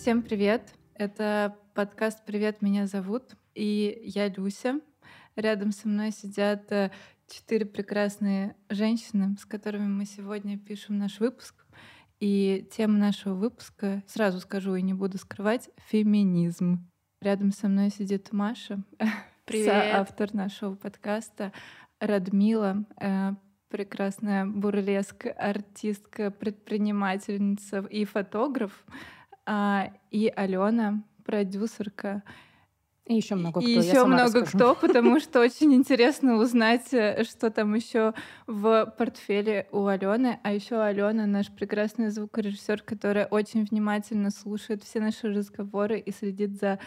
[0.00, 0.62] Всем привет!
[0.94, 4.80] Это подкаст «Привет, меня зовут» и я Люся.
[5.36, 6.90] Рядом со мной сидят э,
[7.28, 11.66] четыре прекрасные женщины, с которыми мы сегодня пишем наш выпуск.
[12.18, 16.90] И тема нашего выпуска, сразу скажу и не буду скрывать, феминизм.
[17.20, 18.82] Рядом со мной сидит Маша,
[19.44, 19.68] Привет.
[19.68, 21.52] автор нашего подкаста,
[22.00, 23.32] Радмила, э,
[23.68, 28.86] прекрасная бурлеск, артистка, предпринимательница и фотограф,
[29.52, 32.22] а, и Алена, продюсерка.
[33.04, 33.68] И еще много кто.
[33.68, 34.46] И еще много расскажу.
[34.46, 38.14] кто, потому что очень интересно узнать, э, что там еще
[38.46, 40.38] в портфеле у Алены.
[40.44, 46.60] А еще Алена наш прекрасный звукорежиссер, которая очень внимательно слушает все наши разговоры и следит
[46.60, 46.78] за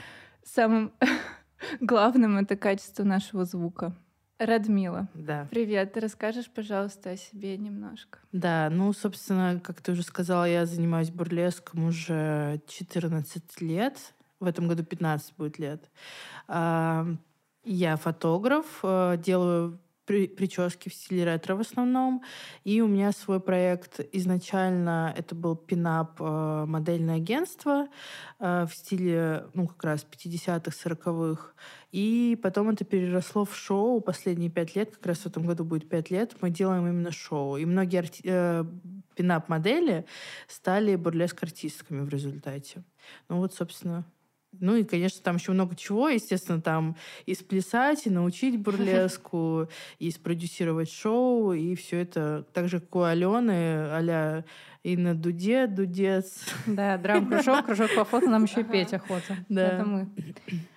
[0.45, 0.93] самым
[1.81, 3.93] главным это качество нашего звука.
[4.39, 5.47] Радмила, Да.
[5.51, 5.93] привет.
[5.93, 8.19] Ты расскажешь, пожалуйста, о себе немножко?
[8.31, 13.97] Да, ну, собственно, как ты уже сказала, я занимаюсь бурлеском уже 14 лет.
[14.39, 15.89] В этом году 15 будет лет.
[16.47, 17.05] А,
[17.65, 22.21] Я фотограф, э, делаю при- прически в стиле ретро в основном.
[22.65, 24.01] И у меня свой проект.
[24.11, 27.87] Изначально это был пинап э, модельное агентство
[28.39, 31.53] э, в стиле, ну, как раз 50-х, 40-х.
[31.93, 34.01] И потом это переросло в шоу.
[34.01, 37.57] Последние пять лет, как раз в этом году будет пять лет, мы делаем именно шоу.
[37.57, 38.65] И многие арти- э,
[39.15, 40.05] пинап-модели
[40.47, 42.83] стали бурлеск-артистками в результате.
[43.29, 44.05] Ну вот, собственно,
[44.59, 46.09] ну и, конечно, там еще много чего.
[46.09, 46.95] Естественно, там
[47.27, 49.67] и сплясать, и научить бурлеску,
[49.99, 54.45] и спродюсировать шоу, и все это так же, как у Алены, а-ля
[54.81, 56.43] и на дуде, дудец.
[56.65, 59.37] Да, драм-кружок, кружок по фото, нам еще и петь охота.
[59.47, 59.67] Да.
[59.67, 60.09] Это мы.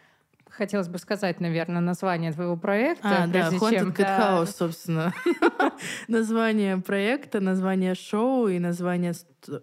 [0.56, 3.88] Хотелось бы сказать, наверное, название твоего проекта, А, да, Haunted чем...
[3.90, 5.12] Cat House, собственно.
[6.08, 9.12] название проекта, название шоу и название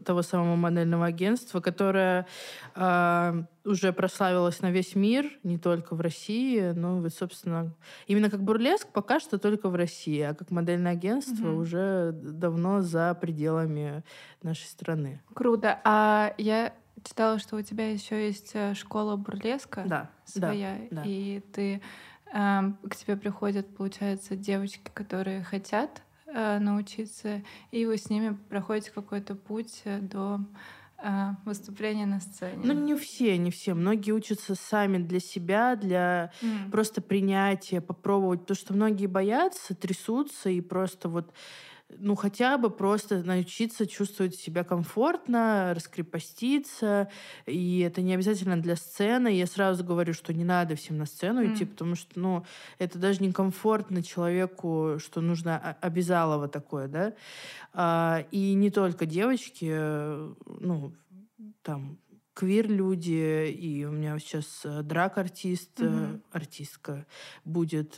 [0.06, 2.28] того самого модельного агентства, которое
[2.76, 6.72] а, уже прославилось на весь мир, не только в России.
[6.76, 7.74] Ну, вот, собственно,
[8.06, 11.58] именно как бурлеск пока что только в России, а как модельное агентство Мгм.
[11.58, 14.04] уже давно за пределами
[14.44, 15.22] нашей страны.
[15.34, 15.80] Круто.
[15.84, 16.74] А я
[17.04, 19.84] читала, что у тебя еще есть э, школа бурлеска.
[19.88, 21.04] Да, своя, да.
[21.06, 21.82] и ты
[22.34, 28.92] эм, к тебе приходят, получается, девочки, которые хотят э, научиться, и вы с ними проходите
[28.92, 30.40] какой-то путь э, до
[30.98, 32.62] э, выступления на сцене.
[32.64, 33.74] Ну, не все, не все.
[33.74, 36.72] Многие учатся сами для себя, для М.
[36.72, 38.42] просто принятие, попробовать.
[38.42, 41.34] Потому что многие боятся, трясутся и просто вот
[41.90, 47.10] ну, хотя бы просто научиться чувствовать себя комфортно, раскрепоститься.
[47.46, 49.28] И это не обязательно для сцены.
[49.36, 51.48] Я сразу говорю, что не надо всем на сцену М.
[51.48, 52.46] идти, потому что, ну,
[52.80, 57.14] это даже некомфортно человеку, что нужно обязалово такое, да.
[57.74, 60.94] А, и не только девочки, э, ну,
[61.62, 62.00] там,
[62.34, 66.24] квир-люди, и у меня сейчас э, драг-артист, э, Мгм.
[66.32, 67.06] артистка
[67.46, 67.96] будет,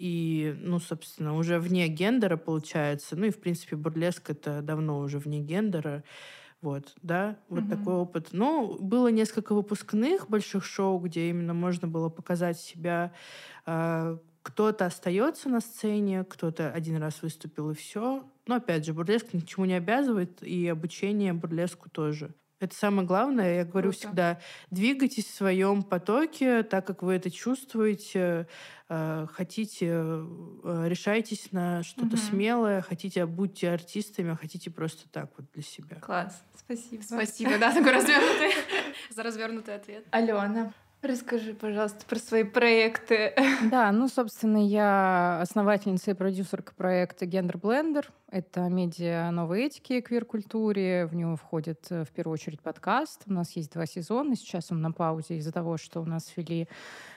[0.00, 3.16] и, ну, собственно, уже вне гендера получается.
[3.16, 6.04] Ну и, в принципе, бурлеск— это давно уже вне гендера.
[6.62, 7.68] Вот, да, вот Мгм.
[7.68, 8.28] такой опыт.
[8.32, 13.12] Ну, было несколько выпускных больших шоу, где именно можно было показать себя.
[13.66, 18.24] А, Кто-то остается на сцене, кто-то один раз выступил и все.
[18.46, 22.34] Но опять же, бурлеск ни к чему не обязывает, и обучение бурлеску тоже.
[22.60, 23.56] Это самое главное.
[23.56, 23.98] Я говорю Круто.
[24.06, 24.38] всегда,
[24.70, 28.46] двигайтесь в своем потоке, так как вы это чувствуете,
[28.90, 32.18] э, хотите, э, решайтесь на что-то Мгм.
[32.18, 35.96] смелое, хотите, будьте артистами, а хотите просто так вот для себя.
[36.00, 37.02] Класс, спасибо.
[37.02, 38.52] Спасибо, да, такой развернутый,
[39.10, 40.04] за развернутый ответ.
[40.10, 40.72] Алена,
[41.02, 43.34] расскажи, пожалуйста, про свои проекты.
[43.70, 48.10] Да, ну, собственно, я основательница и продюсерка проекта Гендер Блендер.
[48.30, 51.06] Это медиа новой этики квир-культуре.
[51.06, 53.22] В него входит э, в первую очередь подкаст.
[53.26, 54.36] У нас есть два сезона.
[54.36, 56.68] Сейчас он на паузе из-за того, что у нас ввели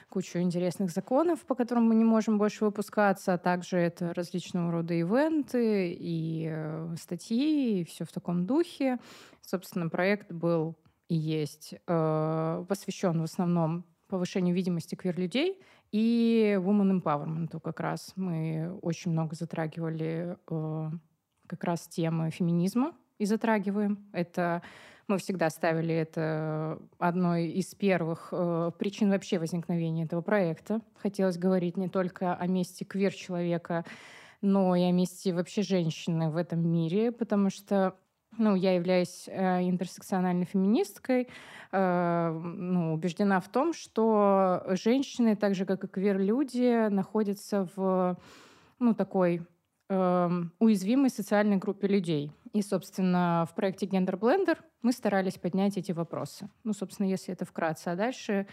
[0.08, 4.94] кучу интересных законов, по которым мы не можем больше выпускаться, а также это различного рода
[4.94, 8.98] ивенты и э, статьи, и все в таком духе.
[9.40, 15.60] Собственно, проект был и есть э, посвящен в основном повышению видимости квир-людей
[15.92, 18.12] и woman empowerment как раз.
[18.16, 20.90] Мы очень много затрагивали э,
[21.46, 24.06] как раз темы феминизма и затрагиваем.
[24.12, 24.62] Это
[25.06, 30.80] мы всегда ставили это одной из первых э, причин вообще возникновения этого проекта.
[30.96, 33.84] Хотелось говорить не только о месте квир-человека,
[34.40, 37.96] но и о месте вообще женщины в этом мире, потому что
[38.38, 41.28] ну, я являюсь э, интерсекциональной феминисткой,
[41.72, 48.16] э, ну, убеждена в том, что женщины, так же как и квир-люди, находятся в
[48.78, 49.42] ну, такой
[49.88, 52.32] эм, уязвимой социальной группе людей.
[52.52, 56.48] И, собственно, в проекте Gender Blender мы старались поднять эти вопросы.
[56.62, 57.88] Ну, собственно, если это вкратце.
[57.88, 58.46] А дальше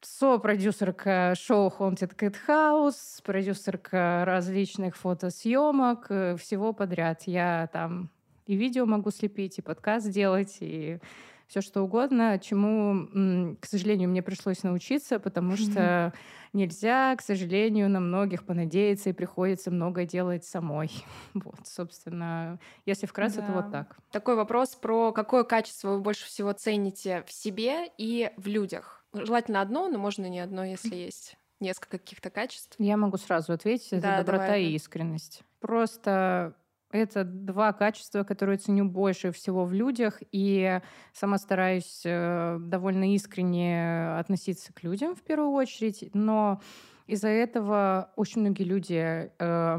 [0.00, 7.22] со-продюсерка шоу Haunted Cat House, продюсерка различных фотосъемок, э, всего подряд.
[7.26, 8.10] Я там
[8.46, 10.98] и видео могу слепить, и подкаст делать, и
[11.46, 16.12] все что угодно, чему, к сожалению, мне пришлось научиться, потому что
[16.52, 20.90] нельзя, к сожалению, на многих понадеяться, и приходится многое делать самой.
[21.34, 23.46] Вот, собственно, если вкратце, да.
[23.46, 23.96] то вот так.
[24.10, 29.04] Такой вопрос про какое качество вы больше всего цените в себе и в людях.
[29.12, 32.74] Желательно одно, но можно не одно, если есть несколько каких-то качеств.
[32.78, 33.92] Я могу сразу ответить.
[33.92, 34.64] Это да, доброта давай.
[34.64, 35.42] и искренность.
[35.60, 36.54] Просто
[36.90, 40.80] это два качества, которые ценю больше всего в людях, и
[41.12, 46.60] сама стараюсь э, довольно искренне относиться к людям в первую очередь, но
[47.06, 49.78] из-за этого очень многие люди э,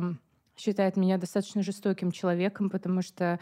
[0.58, 3.40] считают меня достаточно жестоким человеком, потому что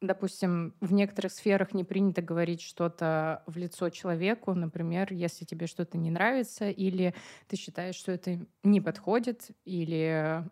[0.00, 5.96] Допустим, в некоторых сферах не принято говорить что-то в лицо человеку, например, если тебе что-то
[5.96, 7.14] не нравится, или
[7.48, 10.44] ты считаешь, что это не подходит, или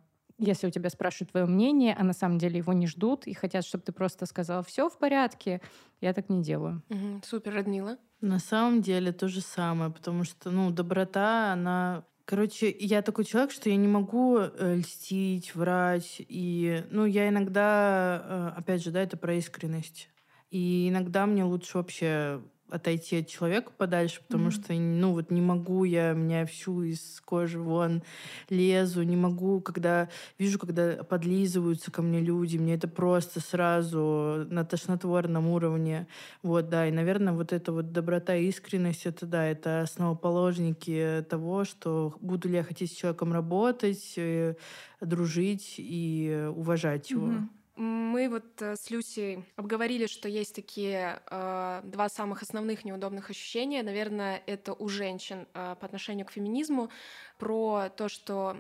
[0.42, 3.64] если у тебя спрашивают твое мнение, а на самом деле его не ждут и хотят,
[3.64, 5.60] чтобы ты просто сказал все в порядке,
[6.00, 6.82] я так не делаю.
[6.90, 7.96] Угу, супер, Радмила.
[8.20, 13.50] На самом деле то же самое, потому что, ну, доброта, она Короче, я такой человек,
[13.50, 16.16] что я не могу э, льстить, врать.
[16.20, 20.08] И, ну, я иногда, э, опять же, да, это про искренность.
[20.50, 22.40] И иногда мне лучше вообще
[22.72, 24.64] отойти от человека подальше, потому mm-hmm.
[24.64, 28.02] что, ну, вот не могу я, меня всю из кожи вон
[28.48, 30.08] лезу, не могу, когда
[30.38, 36.06] вижу, когда подлизываются ко мне люди, мне это просто сразу на тошнотворном уровне.
[36.42, 41.64] Вот, да, и, наверное, вот эта вот доброта и искренность, это, да, это основоположники того,
[41.64, 44.54] что буду ли я хотеть с человеком работать, э,
[45.00, 47.28] дружить и уважать его.
[47.28, 47.61] Mm-hmm.
[47.74, 53.82] Мы вот э, с Люсей обговорили, что есть такие э, два самых основных неудобных ощущения.
[53.82, 56.90] Наверное, это у женщин э, по отношению к феминизму
[57.38, 58.58] про то, что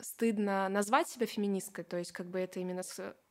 [0.00, 2.84] стыдно назвать себя феминисткой, то есть как бы это именно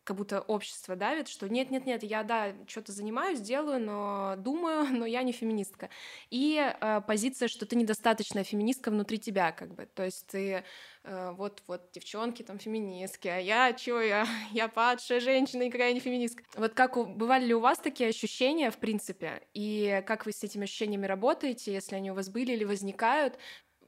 [0.07, 5.21] как будто общество давит, что нет-нет-нет, я, да, что-то занимаюсь, делаю, но думаю, но я
[5.21, 5.89] не феминистка.
[6.30, 9.86] И э, позиция, что ты недостаточная феминистка внутри тебя, как бы.
[9.86, 10.63] То есть ты
[11.04, 16.00] э, вот, вот, девчонки там феминистки, а я чё, я, я падшая женщина, никакая не
[16.00, 16.42] феминистка.
[16.56, 20.42] Вот как у, бывали ли у вас такие ощущения, в принципе, и как вы с
[20.42, 23.38] этими ощущениями работаете, если они у вас были или возникают,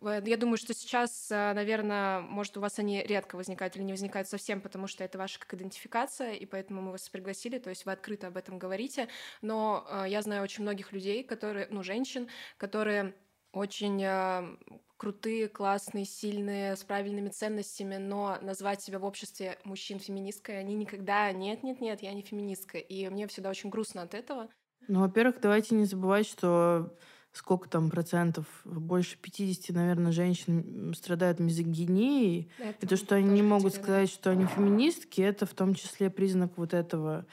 [0.01, 4.27] я думаю, что сейчас, э, наверное, может, у вас они редко возникают или не возникают
[4.27, 7.91] совсем, потому что это ваша как идентификация, и поэтому мы вас пригласили, то есть вы
[7.91, 9.09] открыто об этом говорите.
[9.41, 13.13] Но э, я знаю очень многих людей, которые, ну, женщин, которые
[13.51, 14.57] очень э,
[14.95, 21.31] крутые, классные, сильные, с правильными ценностями, но назвать себя в обществе мужчин феминисткой, они никогда
[21.31, 22.77] нет, нет, нет, я не феминистка.
[22.77, 24.49] И мне всегда очень грустно от этого.
[24.87, 26.95] Ну, во-первых, давайте не забывать, что
[27.39, 32.49] сколько там процентов, больше 50, наверное, женщин страдают мизогинией.
[32.59, 36.09] Это, и то, что они не могут сказать, что они феминистки, это в том числе
[36.09, 37.25] признак вот этого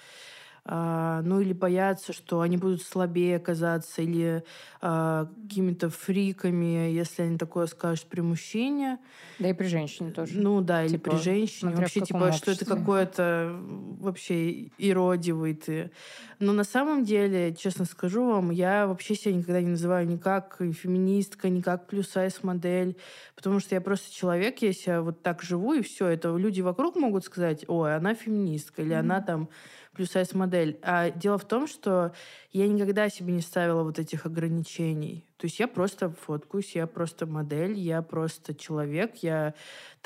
[0.68, 4.42] ну или боятся, что они будут слабее оказаться, или
[4.80, 8.98] а, какими-то фриками, если они такое скажут при мужчине.
[9.38, 10.38] Да и при женщине тоже.
[10.38, 11.74] Ну да, или типа, при женщине.
[11.74, 12.55] Вообще, типа, обществе.
[12.55, 13.60] что это какое-то
[14.00, 15.91] вообще иродивый ты.
[16.38, 20.56] Но на самом деле, честно скажу вам, я вообще себя никогда не называю ни как
[20.58, 22.96] феминистка, ни как плюс-сайз модель,
[23.34, 26.08] потому что я просто человек, я себя вот так живу, и все.
[26.08, 29.00] Это люди вокруг могут сказать, ой, она феминистка, или mm-hmm.
[29.00, 29.48] она там
[29.96, 30.79] плюс-сайз модель.
[30.82, 32.12] А дело в том, что
[32.53, 35.24] я никогда себе не ставила вот этих ограничений.
[35.38, 39.55] То есть я просто фоткаюсь, я просто модель, я просто человек, я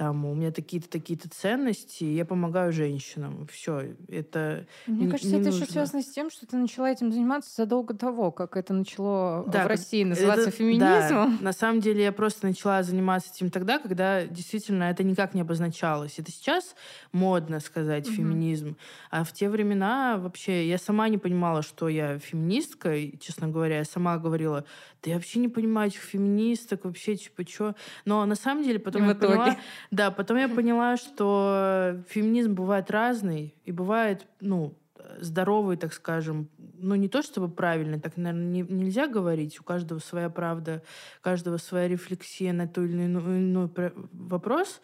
[0.00, 3.46] там, у меня такие-то, такие-то ценности, я помогаю женщинам.
[3.52, 5.62] Все, это Мне не, кажется, не это нужно.
[5.62, 9.64] еще связано с тем, что ты начала этим заниматься задолго того, как это начало да,
[9.64, 11.36] в России называться это, феминизмом.
[11.36, 15.42] Да, на самом деле я просто начала заниматься этим тогда, когда действительно это никак не
[15.42, 16.18] обозначалось.
[16.18, 16.74] Это сейчас
[17.12, 18.16] модно сказать угу.
[18.16, 18.78] феминизм,
[19.10, 23.76] а в те времена вообще я сама не понимала, что я феминистка, и, честно говоря,
[23.76, 24.64] я сама говорила,
[25.02, 27.74] да я вообще не понимаю этих феминисток, вообще, типа, что.
[28.04, 29.56] Но на самом деле потом я поняла...
[29.90, 34.74] Да, потом я поняла, что феминизм бывает разный, и бывает, ну,
[35.18, 39.60] здоровый, так скажем, ну не то чтобы правильный, так, наверное, не, нельзя говорить.
[39.60, 40.82] У каждого своя правда,
[41.20, 43.70] у каждого своя рефлексия на тот или иной, иной
[44.12, 44.80] вопрос.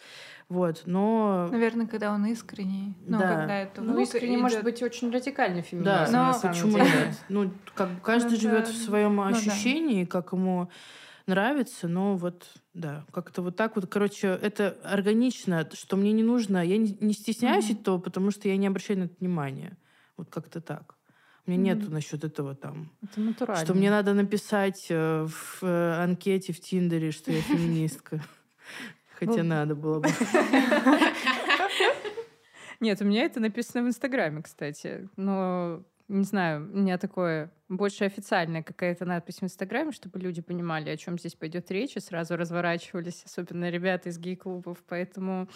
[0.48, 1.48] Вот, но...
[1.50, 2.94] Наверное, когда он искренний.
[3.06, 3.36] Ну, да.
[3.36, 4.42] когда это ну, искренний идет...
[4.42, 5.84] может быть очень радикальный феминизм.
[5.84, 7.18] Да, но почему нет?
[7.28, 8.70] Ну, как каждый ну, живет да.
[8.70, 10.10] в своем ощущении, ну, да.
[10.10, 10.70] как ему
[11.26, 16.64] нравится, но вот, да, как-то вот так вот, короче, это органично, что мне не нужно,
[16.64, 17.80] я не, не стесняюсь mm-hmm.
[17.80, 19.76] этого, потому что я не обращаю на это внимания.
[20.16, 20.96] Вот как-то так.
[21.46, 21.76] У меня mm-hmm.
[21.76, 22.90] нету насчет этого там.
[23.02, 23.64] Это натурально.
[23.64, 28.20] Что мне надо написать э, в э, анкете в Тиндере, что я феминистка.
[29.18, 30.08] Хотя надо было бы.
[32.80, 35.08] Нет, у меня это написано в Инстаграме, кстати.
[35.16, 40.90] Но не знаю, у меня такое больше официальная какая-то надпись в Инстаграме, чтобы люди понимали,
[40.90, 44.78] о чем здесь пойдет речь, и сразу разворачивались, особенно ребята из гей-клубов.
[44.88, 45.48] Поэтому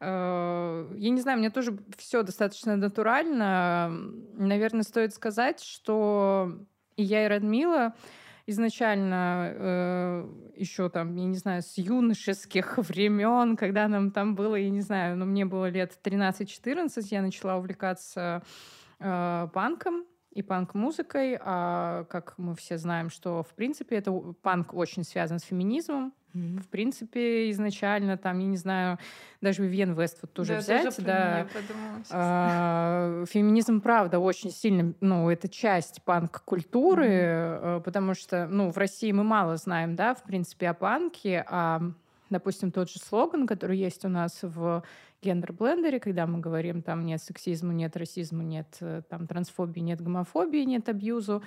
[0.00, 3.90] я не знаю, мне тоже все достаточно натурально.
[4.34, 6.58] Наверное, стоит сказать, что
[6.96, 7.94] и я, и Радмила
[8.46, 14.70] изначально э, еще там, я не знаю, с юношеских времен, когда нам там было, я
[14.70, 18.42] не знаю, но ну, мне было лет 13-14, я начала увлекаться
[18.98, 21.38] э, панком и панк-музыкой.
[21.40, 26.12] А как мы все знаем, что в принципе это панк очень связан с феминизмом.
[26.34, 26.62] Mm-hmm.
[26.62, 28.98] В принципе, изначально там, я не знаю,
[29.40, 34.94] даже Вивьен Вест вот тоже да, взять, тоже да, подумала, а, феминизм, правда, очень сильно,
[35.00, 37.82] ну, это часть панк-культуры, mm-hmm.
[37.82, 41.82] потому что, ну, в России мы мало знаем, да, в принципе, о панке, а,
[42.30, 44.84] допустим, тот же слоган, который есть у нас в
[45.22, 50.64] гендер-блендере, когда мы говорим, там нет сексизму, нет расизму, нет э, там трансфобии, нет гомофобии,
[50.64, 51.42] нет абьюзу,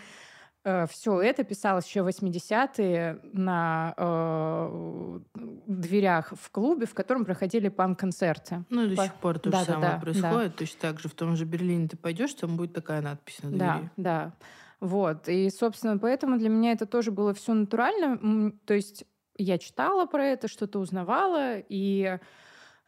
[0.89, 5.19] все это писалось еще в 80-е на э,
[5.67, 8.63] дверях в клубе, в котором проходили панк-концерты.
[8.69, 9.03] Ну, до По...
[9.03, 10.51] сих пор то да, же да, самое да, происходит.
[10.51, 10.57] Да.
[10.57, 13.59] Точно так же в том же Берлине ты пойдешь, там будет такая надпись на двери.
[13.59, 14.33] Да, да.
[14.79, 15.27] Вот.
[15.29, 18.53] И, собственно, поэтому для меня это тоже было все натурально.
[18.65, 19.05] То есть
[19.37, 22.19] я читала про это, что-то узнавала, и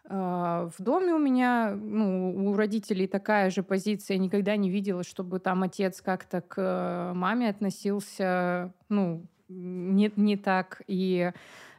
[0.07, 4.15] в доме у меня, ну, у родителей такая же позиция.
[4.15, 10.81] Я никогда не видела, чтобы там отец как-то к маме относился, ну, не, не так.
[10.87, 11.31] И,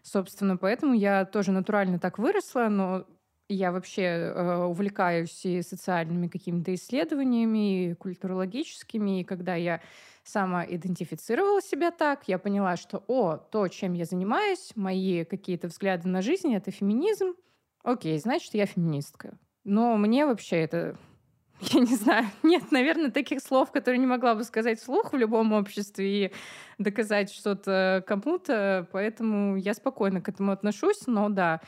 [0.02, 3.06] собственно, поэтому я тоже натурально так выросла, но
[3.48, 9.80] я вообще э, увлекаюсь и социальными какими-то исследованиями, и культурологическими, и когда я
[10.24, 16.08] сама идентифицировала себя так, я поняла, что, о, то, чем я занимаюсь, мои какие-то взгляды
[16.08, 17.34] на жизнь— это феминизм,
[17.86, 19.38] Окей, значит, я феминистка.
[19.62, 20.96] Но мне вообще это
[21.60, 25.52] я не знаю, нет, наверное, таких слов, которые не могла бы сказать вслух в любом
[25.52, 26.32] обществе и
[26.78, 31.60] доказать что-то кому-то, поэтому я спокойно к этому отношусь, но да,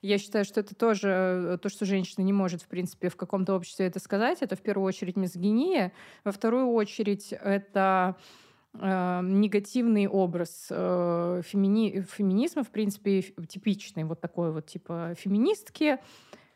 [0.00, 3.86] я считаю, что это тоже то, что женщина не может, в принципе, в каком-то обществе
[3.86, 4.38] это сказать.
[4.40, 5.92] Это в первую очередь мизогиния,
[6.24, 8.16] во вторую очередь это
[8.80, 12.02] э, негативный образ э, фемини...
[12.02, 15.98] феминизма, в принципе, типичный вот такой вот типа феминистки,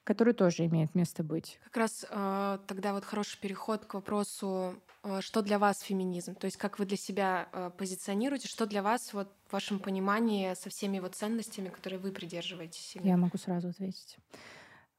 [0.05, 1.59] который тоже имеет место быть.
[1.65, 6.47] Как раз э, тогда вот хороший переход к вопросу, э, что для вас феминизм, то
[6.47, 10.71] есть как вы для себя э, позиционируете, что для вас вот в вашем понимании со
[10.71, 12.97] всеми его ценностями, которые вы придерживаетесь.
[13.03, 14.17] Я могу сразу ответить.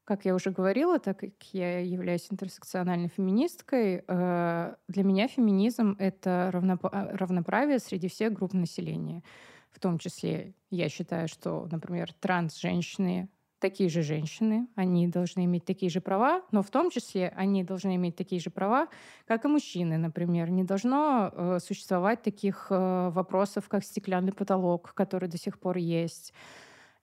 [0.04, 6.50] Как я уже говорила, так как я являюсь интерсекциональной феминисткой, э, для меня феминизм— это
[6.52, 9.22] равноправие среди всех групп населения.
[9.70, 13.28] В том числе я считаю, что, например, транс-женщины
[13.62, 17.94] такие же женщины, они должны иметь такие же права, но в том числе они должны
[17.94, 18.88] иметь такие же права,
[19.24, 20.50] как и мужчины, например.
[20.50, 26.34] Не должно э, существовать таких э, вопросов, как стеклянный потолок, который до сих пор есть.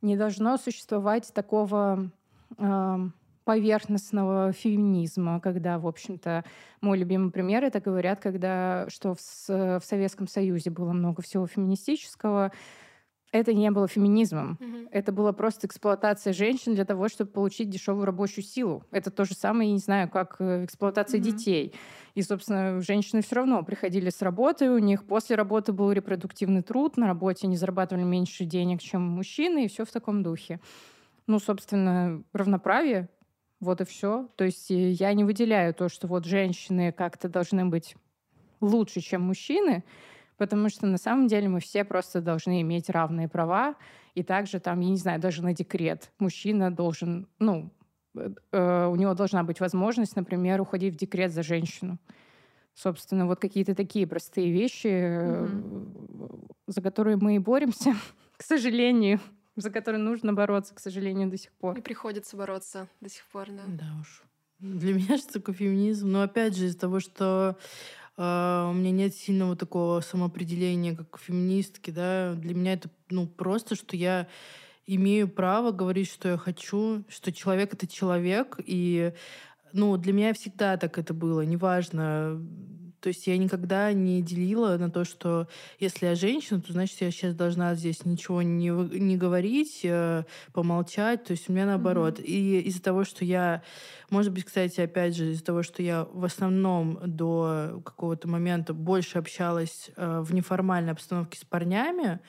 [0.01, 2.11] Не должно существовать такого
[3.49, 6.43] поверхностного феминизма, когда, в общем-то,
[6.81, 12.51] мой любимый пример это говорят, когда что в, в Советском Союзе было много всего феминистического,
[13.31, 14.57] это не было феминизмом.
[14.59, 14.89] Mm-hmm.
[14.91, 18.83] Это была просто эксплуатация женщин для того, чтобы получить дешевую рабочую силу.
[18.91, 21.23] Это то же самое, я не знаю, как э, эксплуатация mm-hmm.
[21.23, 21.73] детей.
[22.15, 26.97] И, собственно, женщины все равно приходили с работы, у них после работы был репродуктивный труд,
[26.97, 30.59] на работе они зарабатывали меньше денег, чем мужчины, и все в таком духе
[31.29, 33.07] ну, собственно, равноправие.
[33.59, 34.27] Вот и все.
[34.35, 37.95] То есть э, я не выделяю то, что вот женщины как-то должны быть
[38.61, 39.83] лучше, чем мужчины,
[40.37, 43.75] потому что на самом деле мы все просто должны иметь равные права.
[44.15, 47.69] И также там, я не знаю, даже на декрет мужчина должен, ну,
[48.15, 51.99] э, э у него должна быть возможность, например, уходить в декрет за женщину.
[52.73, 56.53] Собственно, вот какие-то такие простые вещи, mm-hmm.
[56.65, 57.93] за которые мы и боремся,
[58.37, 59.19] к сожалению
[59.61, 61.77] за который нужно бороться, к сожалению, до сих пор.
[61.77, 63.63] И приходится бороться до сих пор, да.
[63.67, 64.23] Да уж.
[64.59, 66.11] Для меня что такое феминизм?
[66.11, 67.57] Но опять же, из-за того, что
[68.17, 73.75] э, у меня нет сильного такого самоопределения, как феминистки, да, для меня это ну, просто,
[73.75, 74.27] что я
[74.85, 79.13] имею право говорить, что я хочу, что человек— это человек, и
[79.71, 82.41] ну, для меня всегда так это было, неважно,
[83.01, 85.47] То есть я никогда не делила на то, что
[85.79, 91.23] если я женщина, то значит я сейчас должна здесь ничего не, не говорить, э, помолчать.
[91.23, 92.19] То есть у меня наоборот.
[92.19, 92.25] Mm-hmm.
[92.25, 93.63] И из-за того, что я,
[94.09, 99.17] может быть, кстати, опять же, из-за того, что я в основном до какого-то момента больше
[99.17, 102.19] общалась э, в неформальной обстановке с парнями,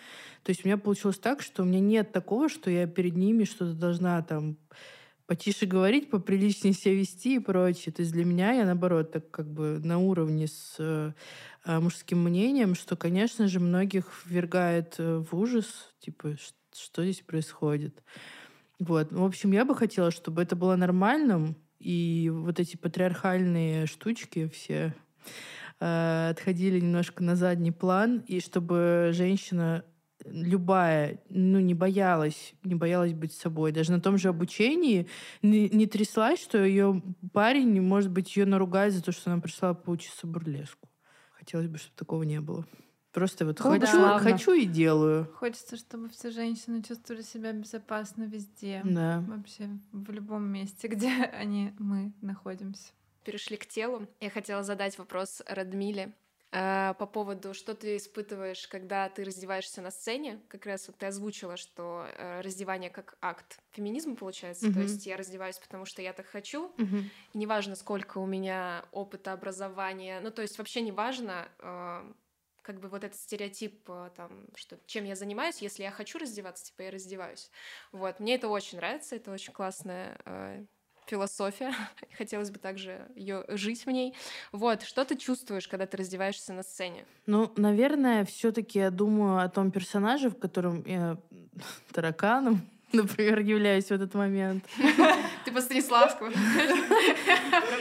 [0.43, 3.45] то есть у меня получилось так, что у меня нет такого, что я перед ними
[3.45, 4.57] что-то должна там
[5.31, 7.93] потише говорить, поприличнее себя вести и прочее.
[7.93, 11.13] То есть для меня я, наоборот, так как бы на уровне с э,
[11.65, 16.35] мужским мнением, что, конечно же, многих ввергает э, в ужас, типа,
[16.75, 18.03] что здесь происходит.
[18.81, 19.13] Вот.
[19.13, 24.97] В общем, я бы хотела, чтобы это было нормальным, и вот эти патриархальные штучки все
[25.79, 29.85] э, отходили немножко на задний план, и чтобы женщина
[30.25, 33.73] любая, ну, не боялась, не боялась быть собой.
[33.73, 35.09] Даже на том же обучении
[35.43, 39.75] не, не тряслась, что ее парень, может быть, ее наругает за то, что она пришла
[39.75, 40.89] поучиться бурлеску.
[41.33, 42.67] Хотелось бы, чтобы такого не было.
[43.13, 44.19] Просто вот ну, хочу, да.
[44.21, 45.29] хочу и делаю.
[45.35, 48.83] Хочется, чтобы все женщины чувствовали себя безопасно везде.
[48.85, 49.25] Да.
[49.27, 52.93] Вообще в любом месте, где они, мы находимся.
[53.25, 54.07] Перешли к телу.
[54.21, 56.13] Я хотела задать вопрос Радмиле.
[56.53, 60.41] Э, по поводу, что ты испытываешь, когда ты раздеваешься на сцене.
[60.49, 64.67] Как раз вот ты озвучила, что э, раздевание как акт феминизма получается.
[64.67, 64.75] Mm-hmm.
[64.75, 66.73] То есть я раздеваюсь, потому что я так хочу.
[66.77, 67.05] Mm-hmm.
[67.35, 70.21] И неважно, сколько у меня опыта, образования.
[70.21, 72.13] Ну, то есть вообще неважно, э,
[72.63, 76.83] как бы вот этот стереотип, там, что чем я занимаюсь, если я хочу раздеваться, типа
[76.83, 77.51] я раздеваюсь.
[77.93, 80.19] Вот, мне это очень нравится, это очень классная
[81.11, 81.75] философия.
[82.19, 84.15] Хотелось бы также ее жить в ней.
[84.53, 87.05] Вот, что ты чувствуешь, когда ты раздеваешься на сцене?
[87.27, 91.17] Ну, наверное, все-таки я думаю о том персонаже, в котором я
[91.93, 92.61] тараканом,
[92.93, 94.65] например, являюсь в этот момент.
[95.45, 96.33] Ты по Станиславскому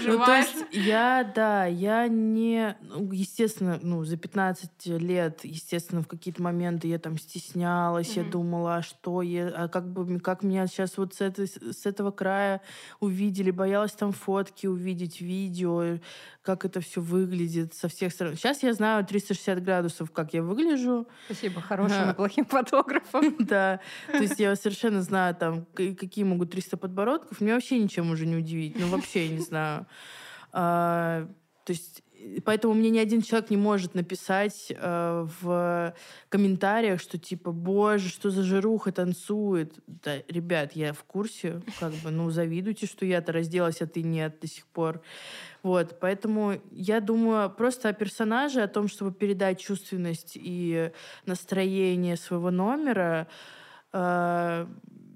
[0.05, 2.77] Ну, то есть я, да, я не...
[2.81, 8.77] Ну, естественно, ну, за 15 лет, естественно, в какие-то моменты я там стеснялась, я думала,
[8.77, 9.47] а что я...
[9.49, 12.61] А как бы, как меня сейчас вот с, этой, с этого края
[12.99, 15.99] увидели, боялась там фотки увидеть, видео,
[16.43, 18.35] как это все выглядит со всех сторон.
[18.35, 21.07] Сейчас я знаю 360 градусов, как я выгляжу.
[21.25, 23.35] Спасибо хорошим и плохим фотографам.
[23.49, 23.79] Да,
[24.11, 27.41] то есть я совершенно знаю там, какие могут 300 подбородков.
[27.41, 28.77] Меня вообще ничем уже не удивить.
[28.79, 29.85] Ну, вообще, я не знаю.
[30.51, 31.27] А,
[31.65, 32.03] то есть
[32.43, 35.93] Поэтому мне ни один человек не может написать э, в
[36.27, 39.79] комментариях, что типа, боже, что за жируха танцует.
[39.87, 44.39] Да, ребят, я в курсе, как бы, ну, завидуйте, что я-то разделась, а ты нет
[44.41, 45.01] до сих пор.
[45.63, 50.91] Вот, поэтому я думаю просто о персонаже, о том, чтобы передать чувственность и
[51.25, 53.27] настроение своего номера,
[53.93, 54.67] э,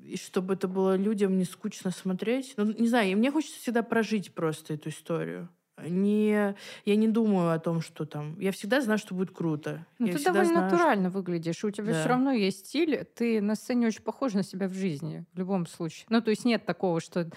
[0.06, 2.54] и чтобы это было людям не скучно смотреть.
[2.58, 5.50] Ну, не знаю, и мне хочется всегда прожить просто эту историю.
[5.82, 8.40] Не, я не думаю о том, что там.
[8.40, 9.86] Я всегда знаю, что будет круто.
[9.98, 11.18] Ну, ты довольно знаю, натурально что...
[11.18, 11.64] выглядишь.
[11.64, 12.00] У тебя да.
[12.00, 13.06] все равно есть стиль.
[13.16, 16.06] Ты на сцене очень похожа на себя в жизни, в любом случае.
[16.10, 17.30] Ну, то есть нет такого, что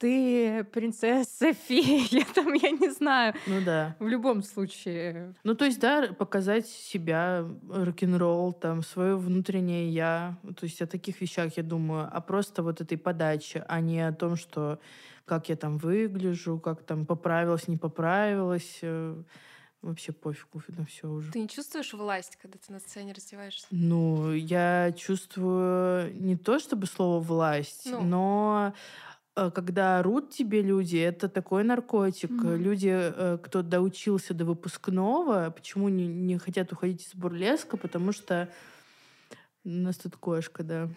[0.00, 3.34] ты принцесса, фея, там, я не знаю.
[3.46, 3.94] Ну да.
[4.00, 5.34] В любом случае.
[5.44, 10.38] Ну, то есть, да, показать себя, рок-н-ролл, там, свое внутреннее я.
[10.56, 14.12] То есть о таких вещах я думаю, а просто вот этой подаче, а не о
[14.12, 14.80] том, что
[15.26, 18.78] как я там выгляжу, как там поправилась, не поправилась.
[18.82, 19.22] Э,
[19.82, 21.32] вообще пофигу на все уже.
[21.32, 23.66] Ты не чувствуешь власть, когда ты на сцене раздеваешься?
[23.70, 28.02] Ну, я чувствую не то чтобы слово власть, ну.
[28.02, 28.74] но
[29.34, 32.30] когда орут тебе люди, это такой наркотик.
[32.30, 32.56] Mm-hmm.
[32.56, 37.76] Люди, э, кто доучился до выпускного, почему не, не хотят уходить из бурлеска?
[37.76, 38.48] Потому что
[39.64, 40.88] у нас тут кошка, да.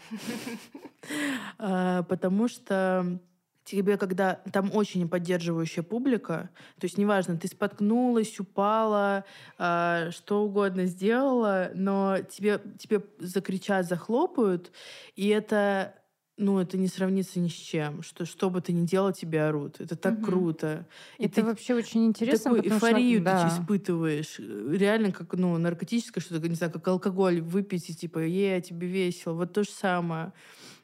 [2.07, 3.19] Потому что
[3.65, 9.25] тебе, когда там очень поддерживающая публика, то есть неважно, ты споткнулась, упала,
[9.57, 14.71] что угодно сделала, но тебе, тебе закричат, захлопают,
[15.15, 15.93] и это
[16.37, 18.01] ну, это не сравнится ни с чем.
[18.01, 19.79] Что, что бы ты ни делал, тебе орут.
[19.79, 20.25] Это так угу.
[20.25, 20.87] круто.
[21.19, 22.55] И это ты вообще очень интересно.
[22.55, 23.49] Такую эйфорию что, да.
[23.49, 24.39] ты испытываешь.
[24.39, 29.33] Реально, как, ну, наркотическое что-то, не знаю, как алкоголь выпить, и типа, е, тебе весело.
[29.33, 30.33] Вот то же самое.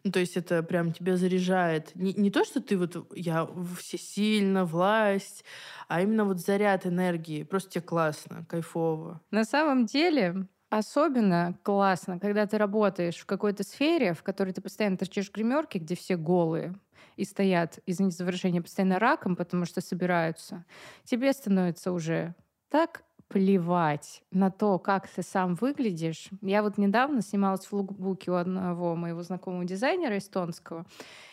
[0.03, 1.93] Ну, то есть это прям тебя заряжает.
[1.95, 5.43] Не, не то, что ты вот, я всесильна, власть,
[5.87, 7.43] а именно вот заряд энергии.
[7.43, 9.21] Просто тебе классно, кайфово.
[9.31, 14.97] На самом деле, Особенно классно, когда ты работаешь в какой-то сфере, в которой ты постоянно
[14.97, 16.75] торчишь гримерки, где все голые
[17.15, 20.65] и стоят, извините за выражение, постоянно раком, потому что собираются.
[21.03, 22.35] Тебе становится уже
[22.69, 26.29] так плевать на то, как ты сам выглядишь.
[26.41, 30.85] Я вот недавно снималась в лукбуке у одного моего знакомого дизайнера эстонского,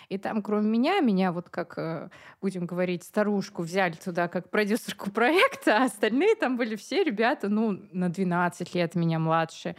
[0.09, 2.09] и там, кроме меня, меня вот как, э,
[2.41, 7.81] будем говорить, старушку взяли туда как продюсерку проекта, а остальные там были все ребята, ну,
[7.93, 9.77] на 12 лет меня младше.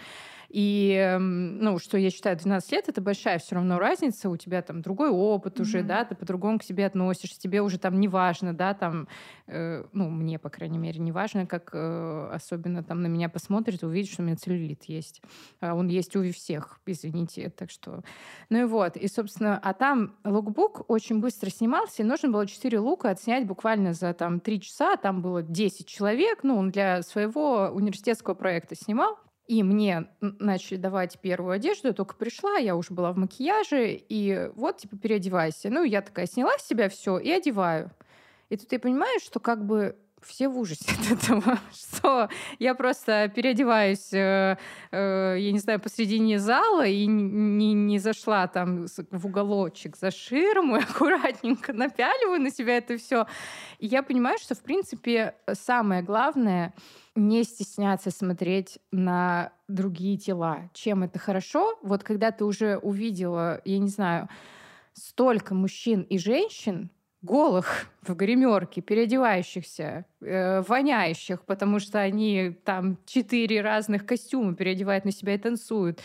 [0.50, 4.62] И, эм, ну, что я считаю, 12 лет— это большая все равно разница, у тебя
[4.62, 5.62] там другой опыт mm-hmm.
[5.62, 9.08] уже, да, ты по-другому к себе относишься, тебе уже там не важно, да, там,
[9.48, 13.84] э, ну, мне, по крайней мере, не важно, как э, особенно там на меня посмотрит,
[13.84, 15.22] увидит, что у меня целлюлит есть.
[15.60, 18.04] А он есть у всех, извините, так что...
[18.50, 22.80] Ну и вот, и, собственно, а там лукбук очень быстро снимался, и нужно было 4
[22.80, 27.70] лука отснять буквально за там 3 часа, там было 10 человек, ну, он для своего
[27.74, 33.14] университетского проекта снимал, и мне начали давать первую одежду, я только пришла, я уже была
[33.14, 35.70] в макияже, и вот, типа, переодевайся.
[35.70, 37.92] Ну, я такая сняла с себя все и одеваю.
[38.50, 43.32] И тут я понимаю, что как бы все в ужасе от этого, что я просто
[43.34, 44.58] переодеваюсь, э,
[44.92, 50.78] э, я не знаю, посредине зала и не, не зашла там в уголочек за ширму
[50.78, 53.28] и аккуратненько напяливаю на себя это все.
[53.80, 56.74] И я понимаю, что, в принципе, самое главное—
[57.18, 60.70] не стесняться смотреть на другие тела.
[60.74, 61.78] Чем это хорошо?
[61.82, 64.30] Вот когда ты уже увидела, я не знаю,
[64.94, 66.92] столько мужчин и женщин,
[67.28, 75.12] голых в гримерке, переодевающихся, э, воняющих, потому что они там четыре разных костюма переодевают на
[75.12, 76.02] себя и танцуют,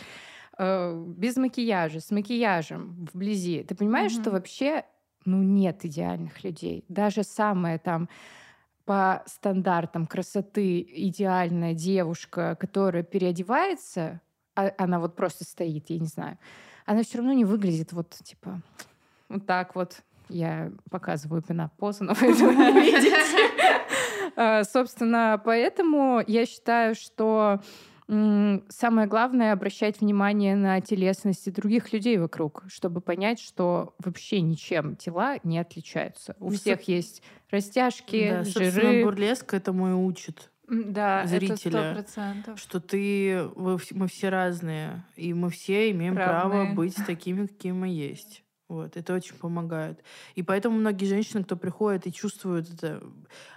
[0.57, 3.63] э, без макияжа, с макияжем вблизи.
[3.63, 4.21] Ты понимаешь, mm-hmm.
[4.21, 4.85] что вообще
[5.25, 6.85] ну, нет идеальных людей.
[6.89, 8.09] Даже самая там
[8.85, 14.19] по стандартам красоты идеальная девушка, которая переодевается,
[14.55, 16.37] а она вот просто стоит, я не знаю,
[16.85, 18.61] она все равно не выглядит вот типа
[19.29, 20.03] вот так вот.
[20.29, 23.15] Я показываю пинап-позу, но вы этого не видите.
[24.35, 27.61] А, собственно, поэтому я считаю, что
[28.07, 35.37] самое главное обращать внимание на телесности других людей вокруг, чтобы понять, что вообще ничем тела
[35.43, 36.35] не отличаются.
[36.39, 39.03] У ну, всех есть растяжки, да, жиры.
[39.05, 42.57] бурлеск этому и учит да, зрителя, это 100%.
[42.57, 46.39] что ты, мы все разные, и мы все имеем Равные.
[46.39, 48.42] право быть такими, какими мы есть.
[48.73, 50.03] Вот, это очень помогает.
[50.33, 53.03] И поэтому многие женщины, кто приходит и чувствуют это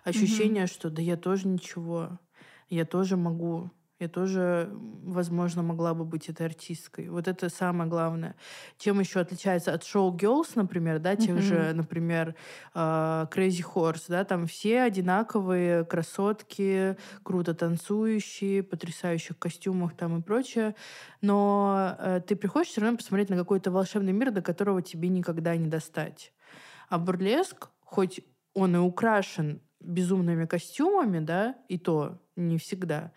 [0.04, 0.70] ощущение, угу.
[0.70, 2.18] что да я тоже ничего,
[2.68, 7.08] я тоже могу, я тоже, возможно, могла бы быть этой артисткой.
[7.08, 8.36] Вот это самое главное.
[8.76, 11.40] Чем еще отличается от шоу Girls, например, да, тех mm-hmm.
[11.40, 12.34] же, например,
[12.74, 20.74] uh, Crazy Horse, да, там все одинаковые красотки, круто танцующие, потрясающих костюмах там и прочее.
[21.22, 25.56] Но uh, ты приходишь все равно посмотреть на какой-то волшебный мир, до которого тебе никогда
[25.56, 26.34] не достать.
[26.90, 28.20] А бурлеск, хоть
[28.52, 33.12] он и украшен безумными костюмами, да, и то не всегда,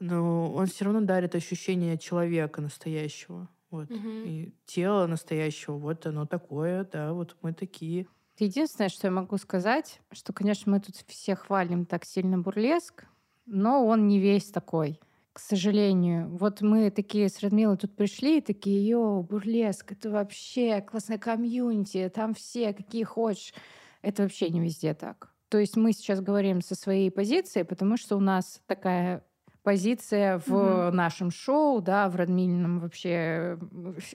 [0.00, 3.48] но он все равно дарит ощущение человека настоящего.
[3.70, 3.90] Вот.
[3.90, 4.08] Угу.
[4.24, 8.06] И тело настоящего, вот оно такое, да, вот мы такие.
[8.38, 13.04] Единственное, что я могу сказать, что, конечно, мы тут все хвалим так сильно бурлеск,
[13.46, 14.98] но он не весь такой.
[15.32, 16.28] К сожалению.
[16.36, 22.10] Вот мы такие с Радмилой тут пришли и такие, йоу, бурлеск, это вообще классная комьюнити,
[22.12, 23.54] там все, какие хочешь.
[24.02, 25.32] Это вообще не везде так.
[25.48, 29.24] То есть мы сейчас говорим со своей позиции, потому что у нас такая
[29.70, 30.96] позиция в угу.
[30.96, 33.56] нашем шоу, да, в Радмильном вообще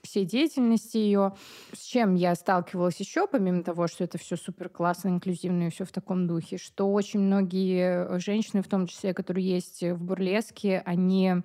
[0.02, 1.32] всей деятельности ее.
[1.72, 5.86] С чем я сталкивалась еще, помимо того, что это все супер классно, инклюзивно и все
[5.86, 11.36] в таком духе, что очень многие женщины, в том числе, которые есть в бурлеске, они,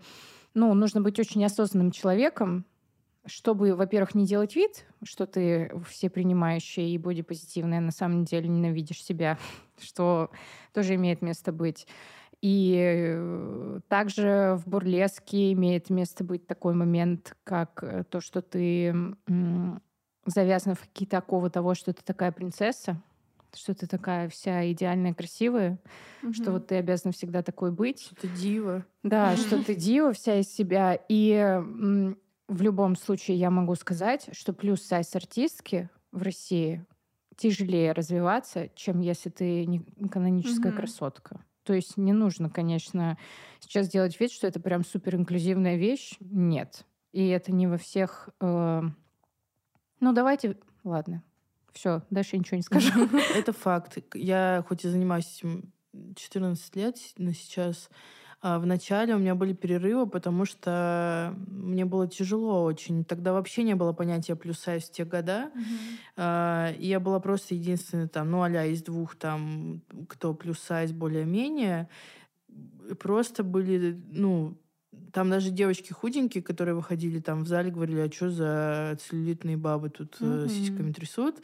[0.55, 2.65] ну, нужно быть очень осознанным человеком,
[3.25, 9.01] чтобы, во-первых, не делать вид, что ты все принимающая и бодипозитивная, на самом деле ненавидишь
[9.01, 9.37] себя,
[9.81, 10.31] что
[10.73, 11.87] тоже имеет место быть.
[12.41, 18.95] И э, также в бурлеске имеет место быть такой момент, как э, то, что ты
[20.25, 23.01] завязан в какие-то оковы того, что ты такая принцесса,
[23.55, 25.79] что ты такая вся идеальная, красивая,
[26.23, 26.33] угу.
[26.33, 28.01] что вот ты обязана всегда такой быть.
[28.01, 28.85] Что ты дива.
[29.03, 30.99] Да, что ты дива вся из себя.
[31.09, 31.61] И
[32.47, 36.85] в любом случае я могу сказать, что плюс сайз артистки в России
[37.37, 40.79] тяжелее развиваться, чем если ты не каноническая угу.
[40.79, 41.41] красотка.
[41.63, 43.17] То есть не нужно, конечно,
[43.59, 46.15] сейчас делать вид, что это прям супер инклюзивная вещь.
[46.19, 46.85] Нет.
[47.11, 48.29] И это не во всех...
[48.39, 48.81] Э...
[49.99, 50.57] Ну, давайте...
[50.83, 51.23] Ладно.
[51.73, 52.91] Все, дальше я ничего не скажу.
[53.35, 53.97] Это факт.
[54.13, 55.41] Я хоть и занимаюсь
[56.15, 57.89] 14 лет, но сейчас
[58.41, 63.05] а в начале у меня были перерывы, потому что мне было тяжело очень.
[63.05, 65.51] Тогда вообще не было понятия плюс-сайз в те года.
[66.17, 66.75] Uh-huh.
[66.75, 71.87] И я была просто единственной там, ну, а из двух там, кто плюс-сайз более-менее.
[72.97, 74.57] просто были, ну,
[75.13, 79.89] там даже девочки худенькие, которые выходили там в зале, говорили, а что за целлюлитные бабы
[79.89, 80.49] тут mm-hmm.
[80.49, 81.35] сиськами трясут.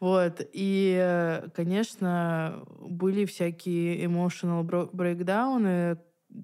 [0.00, 0.46] Вот.
[0.52, 5.98] И, э, конечно, были всякие emotional breakdowны,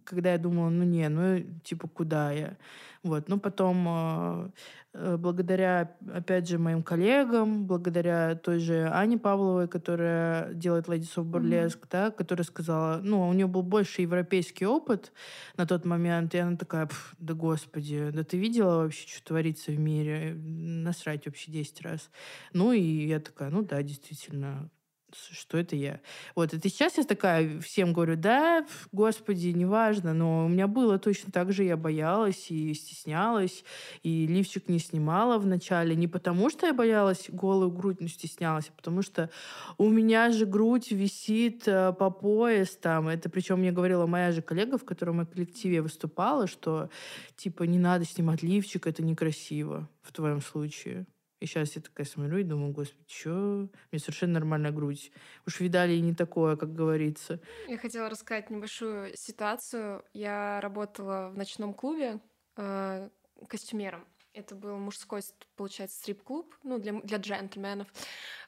[0.04, 2.56] когда я думала, ну не, ну типа куда я?
[3.02, 3.28] Вот.
[3.28, 4.50] Но потом э,
[4.94, 11.24] э, благодаря, опять же, моим коллегам, благодаря той же Ане Павловой, которая делает Ladies of
[11.24, 11.88] Burlesque, mm-hmm.
[11.90, 15.12] да, которая сказала, ну, у нее был больше европейский опыт
[15.56, 19.78] на тот момент, и она такая, да господи, да ты видела вообще, что творится в
[19.80, 20.34] мире?
[20.34, 22.08] Насрать вообще 10 раз.
[22.52, 24.70] Ну, и я такая, ну да, действительно,
[25.14, 26.00] что это я.
[26.34, 31.32] Вот, это сейчас я такая всем говорю, да, господи, неважно, но у меня было точно
[31.32, 33.64] так же, я боялась и стеснялась,
[34.02, 38.72] и лифчик не снимала вначале, не потому что я боялась голую грудь, но стеснялась, а
[38.76, 39.30] потому что
[39.78, 44.42] у меня же грудь висит э, по пояс там, это причем мне говорила моя же
[44.42, 46.90] коллега, в котором я коллективе выступала, что
[47.36, 51.06] типа не надо снимать лифчик, это некрасиво в твоем случае.
[51.42, 53.68] И сейчас я такая смотрю и думаю, господи, что?
[53.90, 55.10] Мне совершенно нормальная грудь.
[55.44, 57.40] Уж видали и не такое, как говорится.
[57.66, 60.04] Я хотела рассказать небольшую ситуацию.
[60.12, 62.20] Я работала в ночном клубе
[62.56, 63.08] э,
[63.48, 64.06] костюмером.
[64.34, 65.20] Это был мужской,
[65.56, 67.86] получается, стрип-клуб, ну, для, для джентльменов.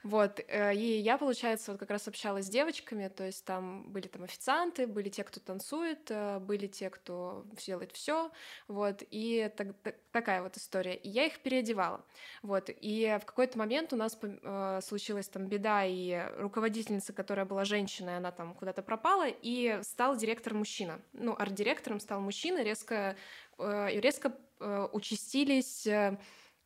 [0.02, 4.06] Вот, э, и я, получается, вот как раз общалась с девочками, то есть там были
[4.06, 8.30] там официанты, были те, кто танцует, э, были те, кто делает все,
[8.68, 10.94] вот, и так, так, такая вот история.
[10.94, 12.04] И я их переодевала,
[12.42, 17.64] вот, и в какой-то момент у нас э, случилась там беда, и руководительница, которая была
[17.64, 23.16] женщиной, она там куда-то пропала, и стал директор мужчина, ну, арт-директором стал мужчина, резко,
[23.58, 24.34] резко
[24.92, 25.86] участились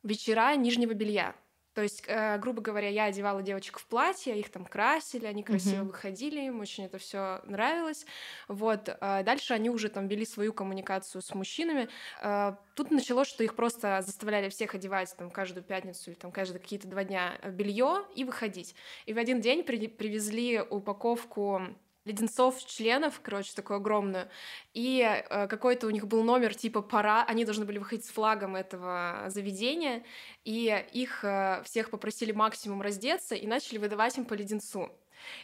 [0.03, 1.35] вечера нижнего белья.
[1.79, 5.83] То есть, э, грубо говоря, я одевала девочек в платье, их там красили, они красиво
[5.83, 5.87] mm-hmm.
[5.87, 8.05] выходили, им очень это все нравилось.
[8.47, 8.89] Вот.
[8.89, 11.87] Э, дальше они уже там вели свою коммуникацию с мужчинами.
[12.21, 16.59] Э, тут началось, что их просто заставляли всех одевать там каждую пятницу или там каждые
[16.59, 18.75] какие-то два дня белье и выходить.
[19.05, 21.61] И в один день при- привезли упаковку
[22.09, 24.29] леденцов членов, короче, такую огромную.
[24.73, 28.55] И э, какой-то у них был номер типа пора, они должны были выходить с флагом
[28.55, 30.03] этого заведения,
[30.43, 34.89] и их э, всех попросили максимум раздеться и начали выдавать им по леденцу.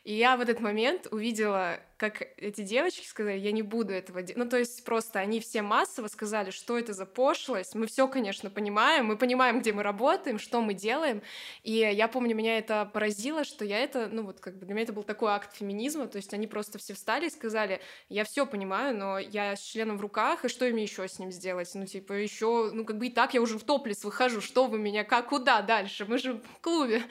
[0.04, 4.38] И я в этот момент увидела, как эти девочки сказали, я не буду этого делать.
[4.38, 7.74] Ну, то есть просто они все массово сказали, что это за пошлость.
[7.76, 11.22] Мы все, конечно, понимаем, мы понимаем, где мы работаем, что мы делаем.
[11.64, 14.84] И я помню, меня это поразило, что я это, ну, вот как бы для меня
[14.84, 16.08] это был такой акт феминизма.
[16.08, 19.98] То есть они просто все встали и сказали, я все понимаю, но я с членом
[19.98, 21.72] в руках, и что мне еще с ним сделать?
[21.76, 24.78] Ну, типа, еще, ну, как бы и так я уже в топлес выхожу, что вы
[24.78, 26.06] меня, как, куда дальше?
[26.06, 27.02] Мы же в клубе.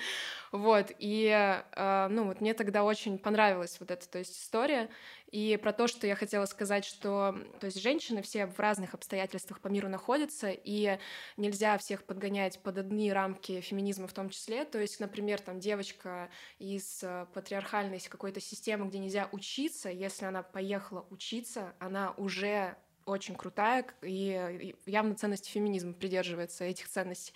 [0.54, 1.26] Вот, и,
[1.72, 4.88] э, ну, вот мне тогда очень понравилась вот эта, то есть, история,
[5.32, 9.60] и про то, что я хотела сказать, что, то есть, женщины все в разных обстоятельствах
[9.60, 11.00] по миру находятся, и
[11.36, 16.30] нельзя всех подгонять под одни рамки феминизма в том числе, то есть, например, там, девочка
[16.60, 23.34] из э, патриархальной какой-то системы, где нельзя учиться, если она поехала учиться, она уже очень
[23.34, 27.32] крутая и явно ценности феминизма придерживается этих ценностей.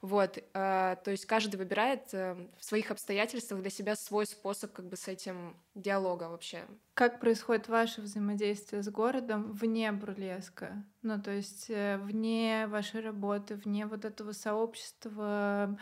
[0.00, 4.86] Вот, э, то есть каждый выбирает э, в своих обстоятельствах для себя свой способ как
[4.86, 6.64] бы с этим диалога вообще.
[6.94, 10.84] Как происходит ваше взаимодействие с городом вне бурлеска?
[11.02, 15.78] Ну, то есть э, вне вашей работы, вне вот этого сообщества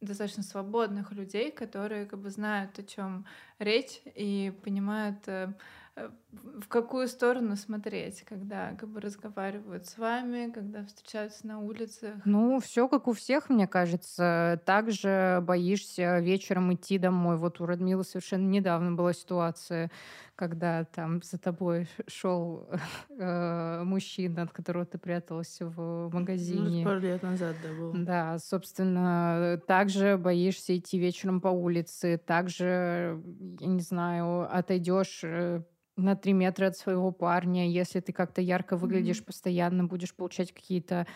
[0.00, 3.26] достаточно свободных людей, которые как бы знают, о чем
[3.58, 5.26] речь и понимают
[5.96, 6.10] Э,
[6.42, 12.14] в какую сторону смотреть, когда как бы разговаривают с вами, когда встречаются на улицах?
[12.24, 14.60] Ну, все как у всех, мне кажется.
[14.64, 17.36] Также боишься вечером идти домой.
[17.36, 19.90] Вот у Радмилы совершенно недавно была ситуация,
[20.34, 22.68] когда там за тобой шел
[23.10, 26.84] э, мужчина, от которого ты пряталась в магазине.
[26.84, 27.96] Ну, пару лет назад, да, было.
[27.96, 33.22] Да, собственно, также боишься идти вечером по улице, также,
[33.60, 35.62] я не знаю, отойдешь э,
[35.96, 39.26] на три метра от своего парня, если ты как-то ярко выглядишь, mm-hmm.
[39.26, 41.06] постоянно будешь получать какие-то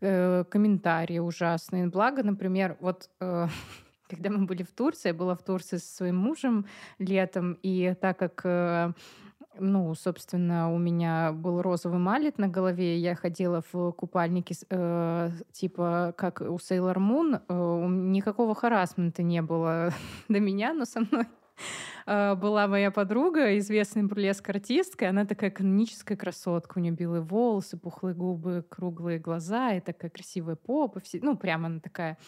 [0.00, 1.88] э, комментарии ужасные.
[1.88, 3.48] Благо, например, вот э,
[4.08, 6.66] когда мы были в Турции, я была в Турции со своим мужем
[6.98, 8.92] летом, и так как э,
[9.58, 16.14] ну, собственно, у меня был розовый малет на голове, я ходила в купальнике э, типа
[16.16, 19.92] как у Sailor Moon, э, никакого харасмента не было
[20.28, 21.26] до меня, но со мной
[22.06, 28.64] была моя подруга, известная бурлеск-артистка, она такая каноническая красотка, у нее белые волосы, пухлые губы,
[28.68, 32.18] круглые глаза и такая красивая попа, все, ну, прямо она такая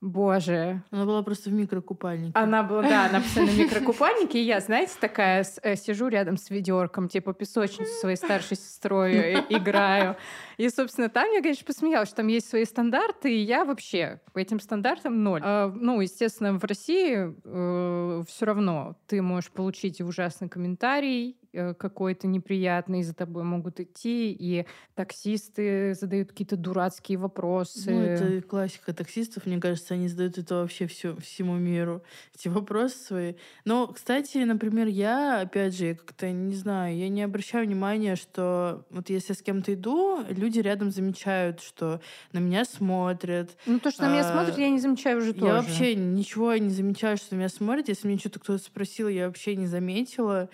[0.00, 0.82] Боже.
[0.90, 2.32] Она была просто в микрокупальнике.
[2.34, 4.40] Она была, да, она постоянно в микрокупальнике.
[4.40, 10.16] И я, знаете, такая э, сижу рядом с ведерком, типа песочницу своей старшей сестрой играю.
[10.56, 14.38] И, собственно, там я, конечно, посмеялась, что там есть свои стандарты, и я вообще по
[14.38, 15.40] этим стандартам ноль.
[15.44, 22.26] А, ну, естественно, в России э, все равно ты можешь получить ужасный комментарий, Э, какой-то
[22.26, 27.90] неприятный, за тобой могут идти, и таксисты задают какие-то дурацкие вопросы.
[27.90, 32.02] Ну, это классика таксистов, мне кажется, они задают это вообще все, всему миру,
[32.34, 33.34] эти вопросы свои.
[33.64, 38.84] Но, кстати, например, я, опять же, я как-то не знаю, я не обращаю внимания, что
[38.90, 42.00] вот если я с кем-то иду, люди рядом замечают, что
[42.32, 43.56] на меня смотрят.
[43.66, 45.46] Ну, то, что на меня а, смотрят, я не замечаю уже тоже.
[45.46, 47.88] Я вообще ничего не замечаю, что на меня смотрят.
[47.88, 50.48] Если мне что-то кто-то спросил, я вообще не заметила.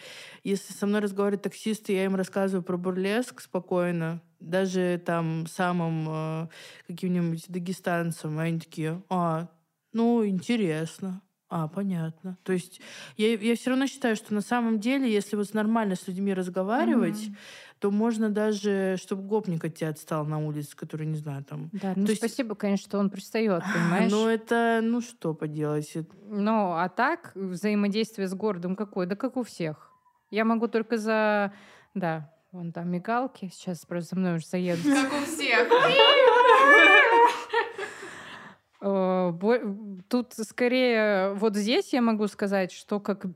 [0.45, 6.49] Если со мной разговаривают таксисты, я им рассказываю про бурлеск спокойно, даже там самым э,
[6.89, 9.49] каким-нибудь дагестанцам, они такие, а,
[9.93, 11.23] ну, интересно.
[11.55, 12.39] А, понятно.
[12.45, 12.81] То есть
[13.19, 17.19] я, я все равно считаю, что на самом деле, если вот нормально с людьми разговаривать,
[17.19, 17.37] mm-hmm.
[17.83, 21.69] То можно даже, чтобы гопник от тебя отстал на улице, который, не знаю, там...
[21.73, 22.61] Да, ну то спасибо, есть...
[22.61, 24.13] конечно, что он пристает, понимаешь?
[24.13, 25.93] Ну это, ну что поделать?
[26.29, 29.07] Ну, а так, взаимодействие с городом какое?
[29.07, 29.91] Да как у всех.
[30.31, 31.53] Я могу только за...
[31.93, 33.51] Да, вон там мигалки.
[33.53, 34.85] Сейчас просто за мной уже заедут.
[34.85, 35.69] Как у всех.
[40.09, 43.27] Тут скорее вот здесь я могу сказать, что как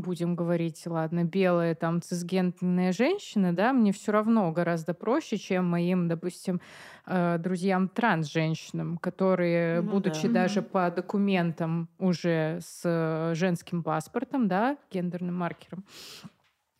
[0.00, 6.08] будем говорить, ладно, белая там цисгендерная женщина, да, мне все равно гораздо проще, чем моим,
[6.08, 6.60] допустим,
[7.06, 10.42] э, друзьям транс-женщинам, которые, ну, будучи да.
[10.42, 15.84] даже по документам уже с женским паспортом, да, гендерным маркером,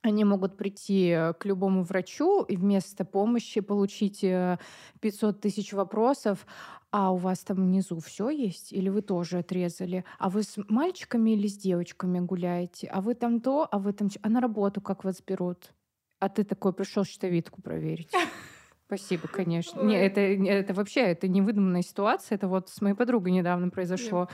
[0.03, 6.47] они могут прийти э, к любому врачу и вместо помощи получить 500 э, тысяч вопросов.
[6.91, 8.73] А у вас там внизу все есть?
[8.73, 10.05] Или вы тоже отрезали?
[10.19, 12.89] А вы с мальчиками или с девочками гуляете?
[12.89, 14.09] А вы там то, а вы там...
[14.21, 15.73] А на работу как вас берут?
[16.19, 18.13] А ты такой пришел щитовидку проверить.
[18.87, 19.81] Спасибо, конечно.
[19.81, 22.37] Не, это, это вообще это невыдуманная ситуация.
[22.37, 24.29] Это вот с моей подругой недавно произошло.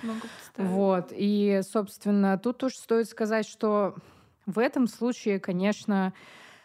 [0.57, 1.13] вот.
[1.15, 3.95] И, собственно, тут тоже стоит сказать, что
[4.49, 6.15] в этом случае, конечно,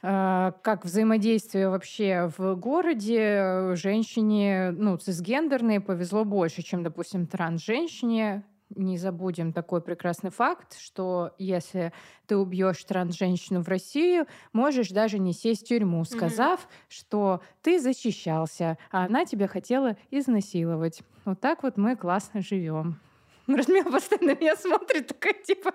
[0.02, 8.46] э, как взаимодействие вообще в городе э, женщине, ну, цисгендерной повезло больше, чем, допустим, транс-женщине.
[8.69, 11.91] Не забудем такой прекрасный факт, что если
[12.26, 16.86] ты убьешь транс-женщину в Россию, можешь даже не сесть в тюрьму, сказав, mm-hmm.
[16.88, 21.04] что ты защищался, а она тебя хотела изнасиловать.
[21.26, 22.98] Вот так вот мы классно живем.
[23.48, 25.74] Радмила постоянно меня смотрит, такая типа,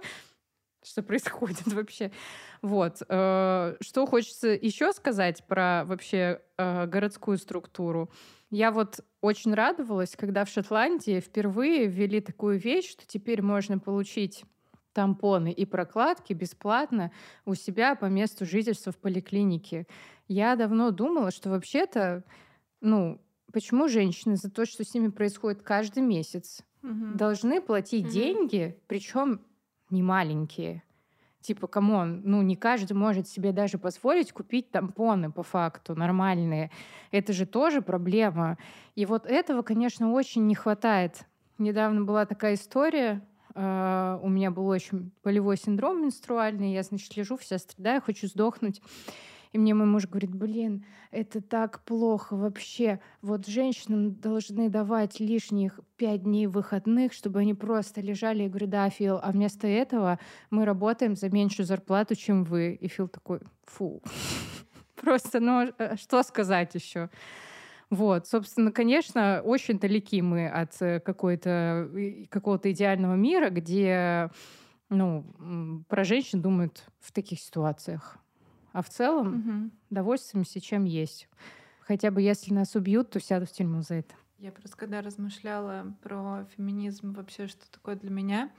[0.83, 2.11] что происходит вообще.
[2.63, 3.03] Вот.
[3.09, 8.11] Э, что хочется еще сказать про вообще э, городскую структуру.
[8.51, 14.45] Я вот очень радовалась, когда в Шотландии впервые ввели такую вещь, что теперь можно получить
[14.93, 17.13] тампоны и прокладки бесплатно
[17.45, 19.87] у себя по месту жительства в поликлинике.
[20.27, 22.25] Я давно думала, что вообще-то,
[22.81, 23.21] ну,
[23.53, 27.15] почему женщины за то, что с ними происходит каждый месяц, угу.
[27.15, 28.13] должны платить угу.
[28.13, 29.43] деньги, причем
[29.91, 30.83] не маленькие.
[31.41, 36.71] Типа, come on, ну не каждый может себе даже позволить купить тампоны по факту нормальные.
[37.11, 38.59] Это же тоже проблема.
[38.97, 41.27] И вот этого, конечно, очень не хватает.
[41.59, 43.23] Недавно была такая история,
[43.55, 48.81] Uh, у меня был очень болевой синдром менструальный, я, значит, лежу, вся страдаю, хочу сдохнуть.
[49.53, 53.01] И мне мой муж говорит, блин, это так плохо вообще.
[53.23, 58.43] Вот женщинам должны давать лишних пять дней выходных, чтобы они просто лежали.
[58.43, 60.19] Я говорю, да, Фил, а вместо этого
[60.51, 62.75] мы работаем за меньшую зарплату, чем вы.
[62.75, 64.03] И Фил такой, фу.
[64.97, 67.09] Просто, ну, а что сказать еще?
[67.91, 71.91] Вот, собственно, конечно, очень далеки мы от э, какой-то,
[72.29, 74.31] какого-то идеального мира, где
[74.91, 78.19] ну, про женщин думают в таких ситуациях.
[78.73, 79.71] А в целом угу.
[79.91, 81.29] довольствуемся, чем есть.
[81.81, 84.15] Хотя бы если нас убьют, то сяду в тюрьму за это.
[84.39, 88.53] Я просто когда размышляла про феминизм, вообще что такое для меня,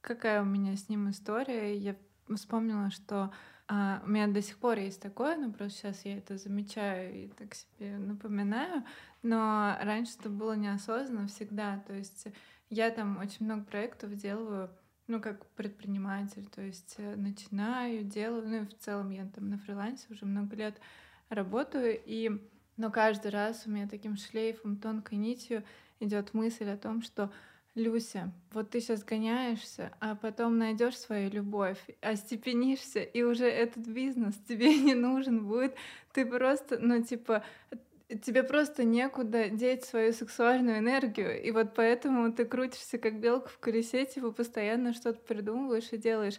[0.00, 1.96] какая у меня с ним история, я
[2.34, 3.32] вспомнила, что
[3.68, 7.28] а, у меня до сих пор есть такое, но просто сейчас я это замечаю и
[7.28, 8.84] так себе напоминаю,
[9.22, 12.26] но раньше это было неосознанно всегда, то есть
[12.68, 14.70] я там очень много проектов делаю
[15.06, 19.58] ну, как предприниматель, то есть э, начинаю, делаю, ну и в целом я там на
[19.58, 20.80] фрилансе уже много лет
[21.28, 22.30] работаю, и,
[22.76, 25.64] но каждый раз у меня таким шлейфом, тонкой нитью
[26.00, 27.32] идет мысль о том, что
[27.74, 34.34] Люся, вот ты сейчас гоняешься, а потом найдешь свою любовь, остепенишься, и уже этот бизнес
[34.46, 35.74] тебе не нужен будет.
[36.12, 37.42] Ты просто, ну, типа,
[38.18, 43.58] тебе просто некуда деть свою сексуальную энергию, и вот поэтому ты крутишься как белка в
[43.58, 46.38] колесе, типа постоянно что-то придумываешь и делаешь.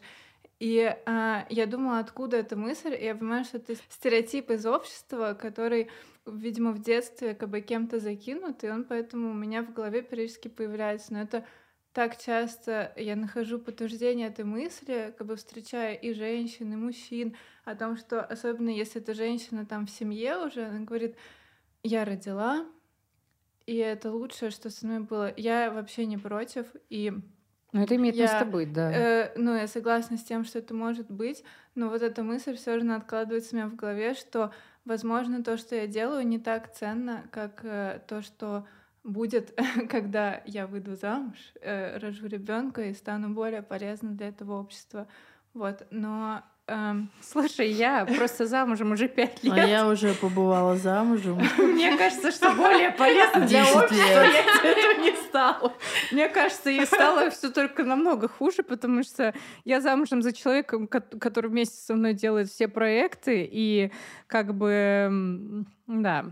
[0.59, 5.38] И а, я думала, откуда эта мысль, и я понимаю, что это стереотип из общества,
[5.39, 5.89] который,
[6.26, 10.47] видимо, в детстве как бы кем-то закинут, и он поэтому у меня в голове периодически
[10.47, 11.13] появляется.
[11.13, 11.45] Но это
[11.91, 17.76] так часто я нахожу подтверждение этой мысли, как бы встречая и женщин, и мужчин, о
[17.76, 21.15] том, что особенно если эта женщина там в семье уже, она говорит,
[21.84, 22.65] я родила,
[23.65, 25.34] и это лучшее, что со мной было.
[25.38, 27.13] Я вообще не против, и
[27.73, 28.91] ну, это имеет я, место быть, да.
[28.91, 32.79] Э, ну, я согласна с тем, что это может быть, но вот эта мысль все
[32.79, 34.53] же откладывается у меня в голове, что,
[34.86, 38.67] возможно, то, что я делаю, не так ценно, как э, то, что
[39.03, 39.57] будет,
[39.89, 45.07] когда я выйду замуж, э, рожу ребенка и стану более полезна для этого общества.
[45.53, 49.53] Вот, но Эм, слушай, я просто замужем уже пять лет.
[49.53, 51.38] А я уже побывала замужем.
[51.57, 55.74] Мне кажется, что более полезно для общества я этого не стала.
[56.11, 59.34] Мне кажется, и стало все только намного хуже, потому что
[59.66, 63.91] я замужем за человеком, который вместе со мной делает все проекты, и
[64.28, 66.26] как бы, да,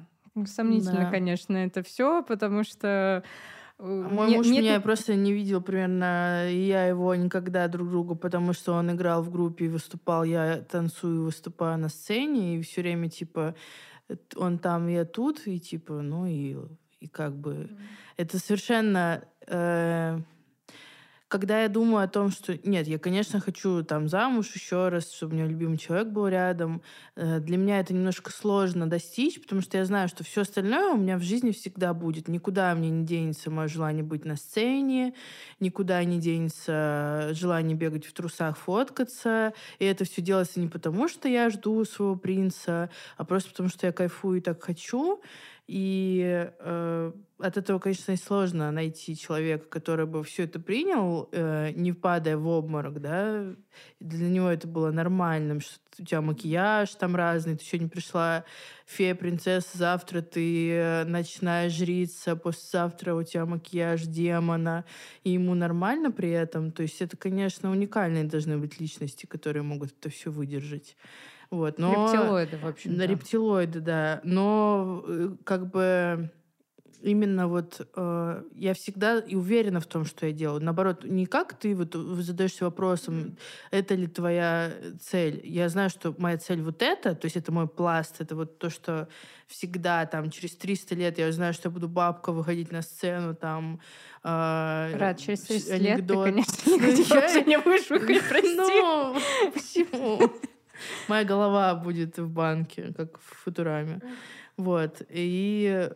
[0.46, 3.24] сомнительно, конечно, это все, потому что
[3.82, 4.64] а мой не, муж нет...
[4.64, 9.24] меня просто не видел примерно, и я его никогда друг другу, потому что он играл
[9.24, 13.56] в группе и выступал, я танцую, выступаю на сцене, и все время, типа,
[14.36, 16.58] он там, я тут, и типа, ну и,
[17.00, 17.54] и как бы...
[17.54, 17.78] Mm.
[18.18, 19.24] Это совершенно...
[19.48, 20.20] Э,
[21.32, 25.32] когда я думаю о том, что нет, я, конечно, хочу там замуж еще раз, чтобы
[25.32, 26.82] у меня любимый человек был рядом,
[27.16, 30.98] э, для меня это немножко сложно достичь, потому что я знаю, что все остальное у
[30.98, 32.28] меня в жизни всегда будет.
[32.28, 35.14] Никуда мне не денется мое желание быть на сцене,
[35.62, 39.54] никуда не денется желание бегать в трусах, фоткаться.
[39.80, 43.88] И это все делается не потому, что я жду своего принца, а просто потому, что
[43.88, 45.22] я кайфую и так хочу.
[45.72, 51.94] И э, от этого, конечно, сложно найти человека, который бы все это принял, э, не
[51.94, 53.46] впадая в обморок, да.
[54.02, 58.44] Для него это было нормальным, что у тебя макияж там разный, ты сегодня пришла
[58.86, 64.84] фея, принцесса, завтра ты ночная жрица, послезавтра у тебя макияж демона,
[65.24, 66.74] и ему нормально при этом.
[66.74, 70.98] То есть это, конечно, уникальные должны быть личности, которые могут это все выдержать.
[71.52, 71.92] Вот, но...
[71.92, 72.98] Рептилоиды, в общем.
[72.98, 74.22] Да, рептилоиды, да.
[74.24, 76.32] Но э, как бы
[77.02, 80.64] именно вот э, я всегда и уверена в том, что я делаю.
[80.64, 83.38] Наоборот, не как ты вот задаешься вопросом,
[83.72, 84.72] это ли твоя
[85.02, 85.42] цель.
[85.44, 88.70] Я знаю, что моя цель вот это, то есть это мой пласт, это вот то,
[88.70, 89.08] что
[89.48, 93.82] всегда там через 300 лет я знаю, что я буду бабка выходить на сцену, там...
[94.24, 96.28] Э, Рад, через 300 анекдот.
[96.28, 98.56] лет ты, конечно, не будешь выходить, прости.
[98.82, 100.32] Ну, почему?
[101.08, 104.02] Моя голова будет в банке, как в Футураме.
[104.58, 105.02] Вот.
[105.10, 105.90] И,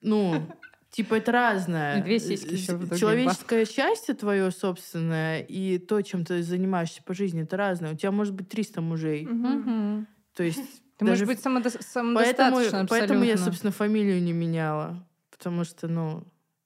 [0.00, 0.46] ну,
[0.94, 1.98] Типа это разное.
[1.98, 7.14] И две сиськи еще в Человеческое счастье твое собственное и то, чем ты занимаешься по
[7.14, 7.94] жизни, это разное.
[7.94, 9.26] У тебя может быть 300 мужей.
[9.26, 10.06] Угу.
[10.34, 10.60] То есть...
[10.96, 11.70] Ты можешь быть самодо...
[11.70, 15.04] самодостаточным поэтому, поэтому я, собственно, фамилию не меняла.
[15.36, 16.22] Потому что, ну,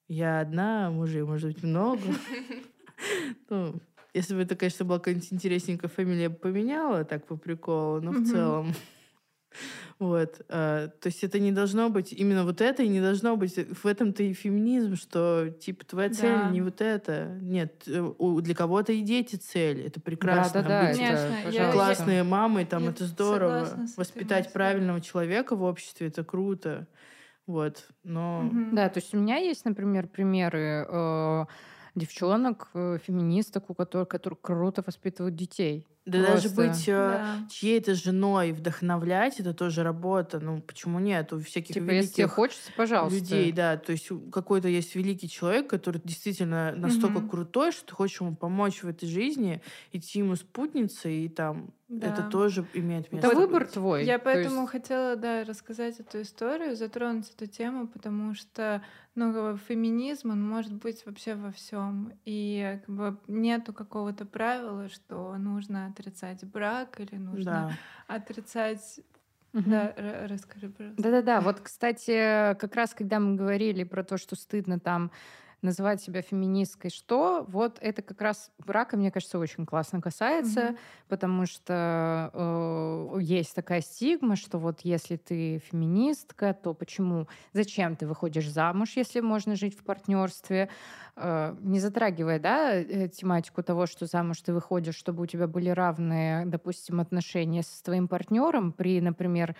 [0.09, 2.03] я одна, мужей может быть много.
[3.49, 3.81] Ну,
[4.19, 8.12] если бы это, конечно, была какая-нибудь интересненькая фамилия, я бы поменяла так по приколу, но
[8.12, 8.75] в целом...
[9.99, 10.43] Вот.
[10.49, 13.87] А, то есть это не должно быть именно вот это, и не должно быть в
[13.87, 16.51] этом-то и феминизм, что типа твоя цель да.
[16.51, 17.37] не вот это.
[17.41, 19.87] Нет, э, у, для кого-то и дети цель.
[19.87, 20.62] Это прекрасно.
[20.62, 20.89] Да, да, да.
[20.89, 23.69] Быть Конечно, я, классные я, мамы, там я это здорово.
[23.97, 26.87] Воспитать правильного человека в обществе это круто.
[27.49, 27.89] Вот.
[28.05, 28.47] Но.
[28.47, 28.77] Угу.
[28.77, 30.87] Да, то есть у меня есть, например, примеры.
[30.89, 31.47] Э-
[31.99, 35.86] девчонок, э, феминисток, у которых, которые круто воспитывают детей.
[36.09, 36.34] Да Просто.
[36.34, 37.36] даже быть э, да.
[37.50, 40.40] чьей-то женой, вдохновлять, это тоже работа.
[40.40, 41.34] Ну, почему нет?
[41.34, 43.18] У всяких типа, великих если тебе хочется, пожалуйста.
[43.18, 43.76] людей, да.
[43.76, 47.28] То есть какой-то есть великий человек, который действительно настолько угу.
[47.28, 49.61] крутой, что ты хочешь ему помочь в этой жизни,
[49.92, 52.09] идти ему спутницей и там да.
[52.09, 53.28] Это тоже имеет место.
[53.28, 54.04] Это выбор твой.
[54.04, 54.72] Я поэтому есть...
[54.72, 58.82] хотела, да, рассказать эту историю, затронуть эту тему, потому что,
[59.14, 65.34] ну, феминизм, он может быть вообще во всем, и как бы нету какого-то правила, что
[65.38, 68.16] нужно отрицать брак или нужно да.
[68.16, 69.01] отрицать
[69.55, 69.62] Угу.
[69.64, 69.94] Да,
[70.28, 71.03] расскажи, пожалуйста.
[71.03, 71.40] Да-да-да.
[71.40, 75.11] Вот, кстати, как раз когда мы говорили про то, что стыдно там
[75.62, 80.78] называть себя феминисткой, что вот это как раз брака, мне кажется, очень классно касается, mm-hmm.
[81.09, 88.06] потому что э, есть такая стигма, что вот если ты феминистка, то почему, зачем ты
[88.06, 90.68] выходишь замуж, если можно жить в партнерстве,
[91.16, 95.70] э, не затрагивая, да, э, тематику того, что замуж ты выходишь, чтобы у тебя были
[95.70, 99.56] равные, допустим, отношения с твоим партнером при, например,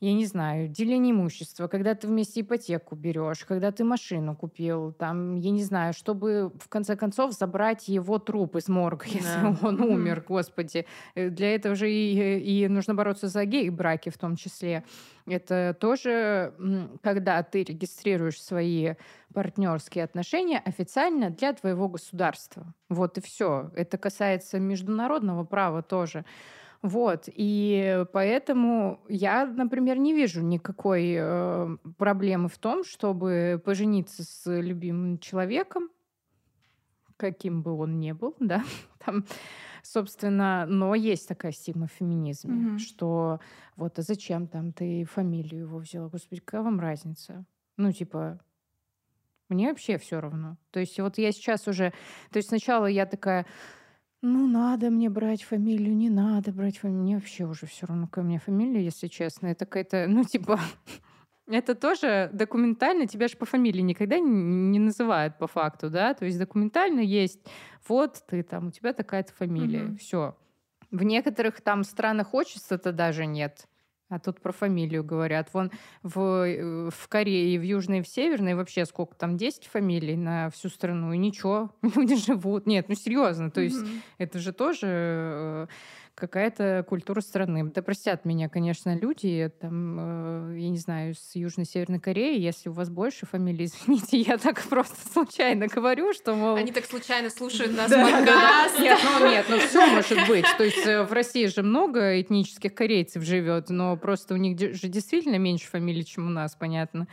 [0.00, 5.36] я не знаю, деление имущества, когда ты вместе ипотеку берешь, когда ты машину купил, там,
[5.36, 9.56] я не знаю, чтобы в конце концов забрать его труп из морга, если Да.
[9.62, 10.86] он умер, господи.
[11.14, 14.84] Э, Для этого же и, и нужно бороться за гей-браки в том числе.
[15.26, 16.52] Это тоже,
[17.02, 18.94] когда ты регистрируешь свои
[19.32, 22.74] партнерские отношения официально для твоего государства.
[22.90, 23.70] Вот и все.
[23.74, 26.24] Это касается международного права тоже.
[26.84, 34.42] Вот, и поэтому я, например, не вижу никакой э, проблемы в том, чтобы пожениться с
[34.60, 35.88] любимым человеком,
[37.16, 38.62] каким бы он ни был, да,
[39.02, 39.24] там,
[39.82, 42.78] собственно, но есть такая стигма в феминизме, Мгм.
[42.78, 43.40] что
[43.76, 46.10] вот, а зачем там ты фамилию его взяла?
[46.10, 47.46] Господи, какая вам разница?
[47.78, 48.40] Ну, типа,
[49.48, 50.58] мне вообще все равно.
[50.70, 51.94] То есть вот я сейчас уже...
[52.30, 53.46] То есть сначала я такая,
[54.24, 57.02] ну, надо мне брать фамилию, не надо брать фамилию.
[57.02, 59.48] Мне вообще уже все равно, какая у меня фамилия, если честно.
[59.48, 60.58] Это какая-то, ну, типа...
[61.46, 66.14] Это тоже документально, тебя же по фамилии никогда не, называют по факту, да?
[66.14, 67.38] То есть документально есть,
[67.86, 69.96] вот ты там, у тебя такая-то фамилия, Мгм.
[69.98, 70.34] все.
[70.90, 73.66] В некоторых там странах отчества-то даже нет.
[74.14, 75.48] А тут про фамилию говорят.
[75.52, 75.72] Вон
[76.04, 80.68] в, э, в Корее, в Южной в Северной вообще сколько там, 10 фамилий на всю
[80.68, 82.64] страну, и ничего, люди живут.
[82.66, 84.02] Нет, ну серьезно, то есть Мгм.
[84.18, 85.66] это же тоже э,
[86.14, 87.70] какая-то культура страны.
[87.70, 92.68] Да простят меня, конечно, люди, там, э, я не знаю, с Южной Северной Кореи, если
[92.68, 96.56] у вас больше фамилий, извините, я так просто случайно говорю, что, мол...
[96.56, 98.32] Они так случайно слушают нас Да, да, да.
[98.32, 98.80] подкаст.
[98.80, 100.46] Нет, ну нет, ну все может быть.
[100.56, 104.88] То есть э, в России же много этнических корейцев живет, но просто у них же
[104.88, 107.08] действительно меньше фамилий, чем у нас, понятно.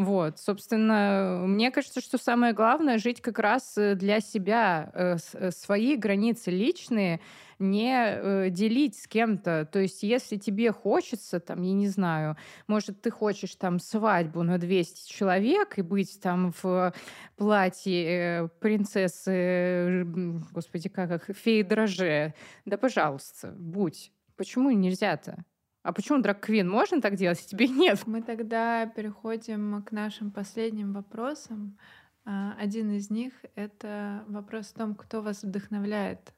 [0.00, 5.50] Вот, собственно, мне кажется, что самое главное жить как раз э, для себя, э, э,
[5.50, 7.20] свои границы личные
[7.58, 9.68] не делить с кем-то.
[9.70, 14.56] То есть, если тебе хочется, там, я не знаю, может, ты хочешь там свадьбу на
[14.56, 16.94] 200 человек и быть там в
[17.36, 20.04] платье принцессы,
[20.52, 22.32] господи, как их, феи дроже.
[22.64, 24.10] Да, пожалуйста, будь.
[24.36, 25.44] Почему нельзя-то?
[25.82, 28.06] А почему драг-квин можно так делать, а тебе нет?
[28.06, 31.78] Мы тогда переходим к нашим последним вопросам.
[32.24, 36.34] А, Один из них— это вопрос о том, кто вас вдохновляет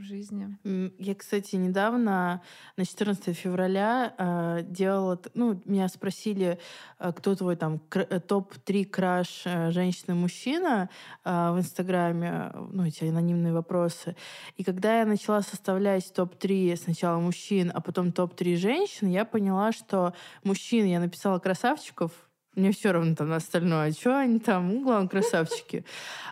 [0.00, 0.56] в жизни.
[0.98, 2.42] Я, кстати, недавно,
[2.76, 5.20] на 14 февраля, э, делала...
[5.34, 6.58] Ну, меня спросили,
[6.98, 10.88] э, кто твой там э, топ-3 краш э, женщина-мужчина
[11.24, 14.16] э, в Инстаграме, ну, эти анонимные вопросы.
[14.56, 20.14] И когда я начала составлять топ-3 сначала мужчин, а потом топ-3 женщин, я поняла, что
[20.44, 23.92] мужчин я написала красавчиков, мне все равно там на остальное.
[23.92, 24.68] Что они там?
[24.68, 25.84] Ну, главное, красавчики.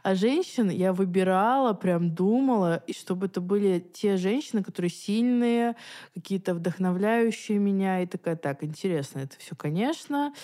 [0.02, 5.76] А женщин я выбирала, прям думала, и чтобы это были те женщины, которые сильные,
[6.14, 8.02] какие-то вдохновляющие меня.
[8.02, 10.34] И такая, так, интересно, это все, конечно.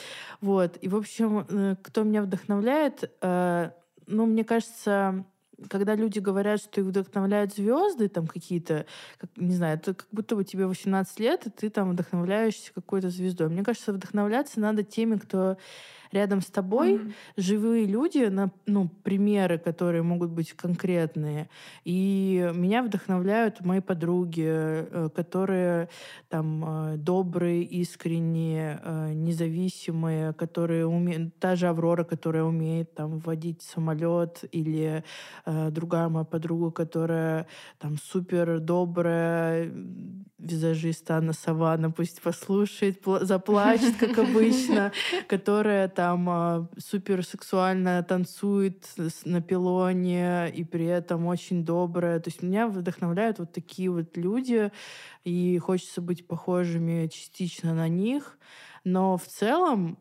[0.40, 0.78] Вот.
[0.80, 3.70] И, в общем, э, кто меня вдохновляет, э,
[4.06, 5.24] ну, мне кажется,
[5.68, 8.86] когда люди говорят, что их вдохновляют звезды, там какие-то,
[9.18, 13.10] как, не знаю, это как будто бы тебе 18 лет, и ты там вдохновляешься какой-то
[13.10, 13.48] звездой.
[13.48, 15.56] Мне кажется, вдохновляться надо теми, кто
[16.12, 17.12] рядом с тобой, Мгм.
[17.36, 21.48] живые люди, на, ну, примеры, которые могут быть конкретные.
[21.84, 25.88] И меня вдохновляют мои подруги, э, которые
[26.28, 31.38] там э, добрые, искренние, э, независимые, которые умеют...
[31.38, 35.02] Та же Аврора, которая умеет там водить самолет, или
[35.46, 37.46] э, другая моя подруга, которая
[37.78, 44.92] там супер добрая, м, визажист Анна Савана, пусть послушает, пла- заплачет, как обычно,
[45.28, 48.86] которая там а, супер сексуально танцует
[49.24, 52.20] на пилоне и при этом очень добрая.
[52.20, 54.70] То есть меня вдохновляют вот такие вот люди,
[55.24, 58.38] и хочется быть похожими частично на них.
[58.84, 59.98] Но в целом,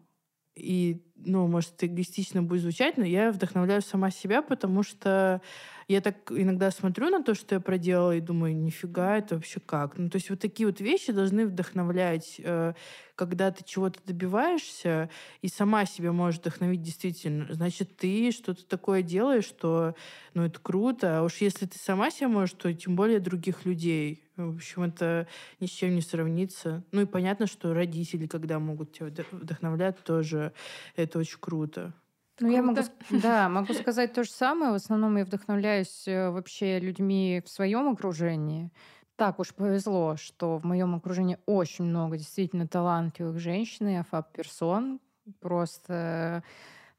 [0.55, 5.41] и, ну, может, эгоистично будет звучать, но я вдохновляю сама себя, потому что
[5.87, 9.97] я так иногда смотрю на то, что я проделала, и думаю, нифига, это вообще как?
[9.97, 12.73] Ну, то есть вот такие вот вещи должны вдохновлять, э,
[13.15, 15.09] когда ты чего-то добиваешься,
[15.41, 17.53] и сама себя можешь вдохновить действительно.
[17.53, 19.95] Значит, ты что-то такое делаешь, что,
[20.33, 21.19] ну, это круто.
[21.19, 24.23] А уж если ты сама себя можешь, то тем более других людей.
[24.35, 25.27] В общем, это
[25.59, 26.83] ни с чем не сравнится.
[26.91, 30.53] Ну и понятно, что родители, когда могут тебя вдох- вдохновлять, тоже
[30.95, 31.93] это очень круто.
[32.39, 34.71] Ну, я могу, да, могу сказать то же самое.
[34.71, 38.71] В основном я вдохновляюсь э, вообще людьми в своем окружении.
[39.15, 44.99] Так уж повезло, что в моем окружении очень много действительно талантливых женщин и афап-персон.
[45.39, 46.43] Просто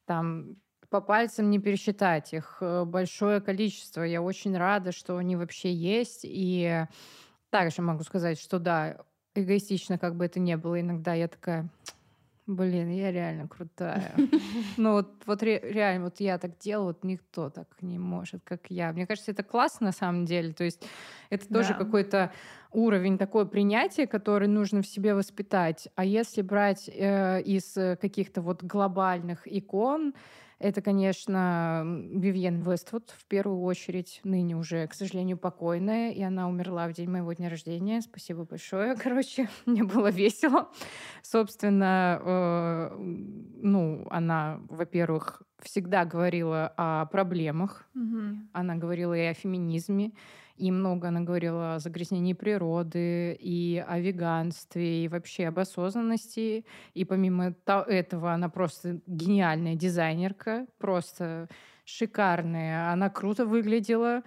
[0.07, 0.57] там
[0.89, 2.59] по пальцам не пересчитать их.
[2.61, 4.03] э, Большое количество.
[4.03, 6.21] Я очень рада, что они вообще есть.
[6.23, 6.87] И
[7.51, 8.99] также могу сказать, что да,
[9.35, 11.69] эгоистично как бы это не было, иногда я такая,
[12.47, 14.15] блин, я реально крутая.
[14.77, 18.93] Ну вот, вот реально, вот я так делаю, вот никто так не может, как я.
[18.93, 20.53] Мне кажется, это классно на самом деле.
[20.53, 20.85] То есть
[21.31, 21.75] это тоже да.
[21.75, 22.33] какой-то
[22.73, 25.89] уровень такое принятия, который нужно в себе воспитать.
[25.95, 30.13] А если брать э, из каких-то вот глобальных икон,
[30.65, 36.89] это, конечно, Вивьен Вествуд, в первую очередь, ныне уже, к сожалению, покойная, и она умерла
[36.89, 38.01] в день моего дня рождения.
[38.01, 38.97] Спасибо большое.
[39.03, 40.71] Короче, мне было весело.
[41.21, 48.37] Собственно, э, ну, она, во-первых, всегда говорила о проблемах, mm-hmm.
[48.55, 50.13] она говорила и о феминизме,
[50.57, 56.65] и много она говорила о загрязнении природы, и о веганстве, и вообще об осознанности.
[56.95, 61.49] И помимо этого она просто гениальная дизайнерка, просто
[61.85, 62.93] шикарная.
[62.93, 64.23] Она круто выглядела.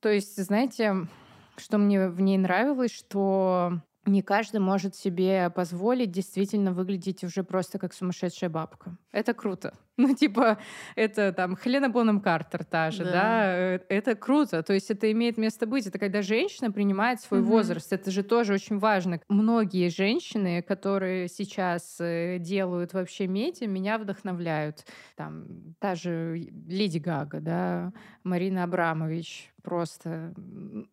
[0.00, 1.08] То есть, знаете,
[1.56, 7.78] что мне в ней нравилось, что не каждый может себе позволить действительно выглядеть уже просто
[7.78, 8.96] как сумасшедшая бабка.
[9.12, 9.74] Это круто.
[10.02, 10.58] Ну, типа,
[10.96, 13.12] это там Хелена Боном Картер та же, да.
[13.12, 14.62] да, э, это круто.
[14.62, 15.86] То есть это имеет место быть.
[15.86, 17.44] Это когда женщина принимает свой mm-hmm.
[17.44, 17.92] возраст.
[17.92, 19.20] Это же тоже очень важно.
[19.28, 24.84] Многие женщины, которые сейчас э, делают вообще медиа, меня вдохновляют.
[25.14, 25.46] Там
[25.78, 26.36] та же
[26.66, 27.92] Леди Гага, да,
[28.24, 30.34] Марина Абрамович, просто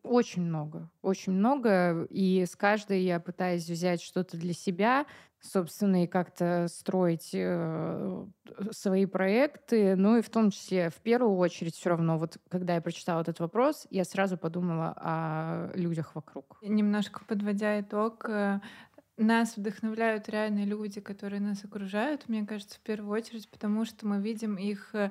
[0.02, 2.06] очень много, очень много.
[2.10, 5.06] И с каждой я пытаюсь взять что-то для себя,
[5.40, 8.26] собственно, и как-то строить э,
[8.70, 9.96] свои проекты.
[9.96, 13.40] Ну и в том числе, в первую очередь, все равно, вот когда я прочитала этот
[13.40, 16.58] вопрос, я сразу подумала о людях вокруг.
[16.62, 18.60] Немножко подводя итог, э,
[19.16, 24.20] нас вдохновляют реальные люди, которые нас окружают, мне кажется, в первую очередь, потому что мы
[24.20, 25.10] видим их э,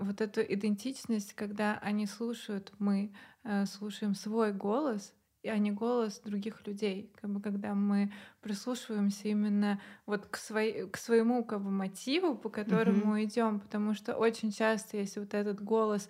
[0.00, 5.14] вот эту идентичность, когда они слушают, мы э, слушаем свой голос,
[5.48, 7.12] а не голос других людей.
[7.20, 12.48] Как бы когда мы прислушиваемся именно вот к, своей, к своему как бы, мотиву, по
[12.48, 13.24] которому mm-hmm.
[13.24, 16.08] идем, потому что очень часто, если вот этот голос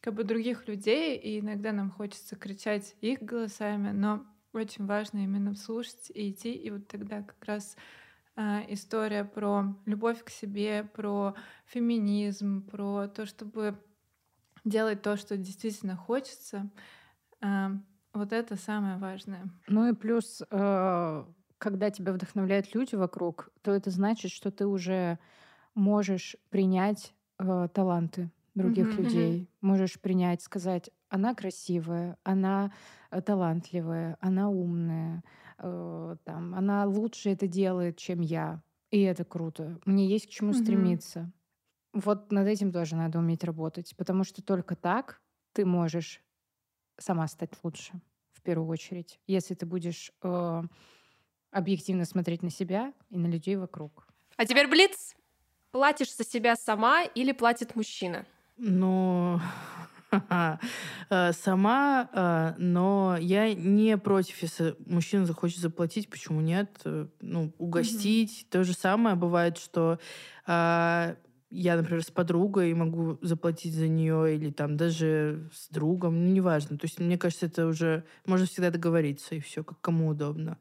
[0.00, 5.54] как бы других людей, и иногда нам хочется кричать их голосами, но очень важно именно
[5.54, 7.76] слушать и идти, и вот тогда как раз
[8.36, 11.34] э, история про любовь к себе, про
[11.66, 13.78] феминизм, про то, чтобы
[14.64, 16.68] делать то, что действительно хочется.
[17.40, 17.68] Э,
[18.14, 19.44] вот это самое важное.
[19.68, 21.24] Ну и плюс, э,
[21.58, 25.18] когда тебя вдохновляют люди вокруг, то это значит, что ты уже
[25.74, 32.72] можешь принять э, таланты других mm-hmm, людей, можешь принять, сказать, она красивая, она
[33.10, 35.22] э, талантливая, она умная,
[35.58, 39.78] там, она лучше это делает, чем я, и это круто.
[39.84, 40.62] Мне есть к чему mm-hmm.
[40.62, 41.32] стремиться.
[41.92, 45.20] Вот над этим тоже надо уметь работать, потому что только так
[45.52, 46.20] ты можешь
[46.98, 47.92] сама стать лучше
[48.32, 50.62] в первую очередь, если ты будешь э,
[51.50, 54.06] объективно смотреть на себя и на людей вокруг.
[54.36, 55.14] А теперь блиц.
[55.70, 58.26] Платишь за себя сама или платит мужчина?
[58.58, 59.40] Ну,
[61.32, 66.80] сама, э, но я не против, если мужчина захочет заплатить, почему нет?
[66.84, 68.46] Э, ну, угостить.
[68.50, 69.98] То же самое бывает, что
[71.52, 76.78] я, например, с подругой могу заплатить за нее или там даже с другом, ну, неважно.
[76.78, 80.58] То есть, мне кажется, это уже можно всегда договориться, и все, как кому удобно.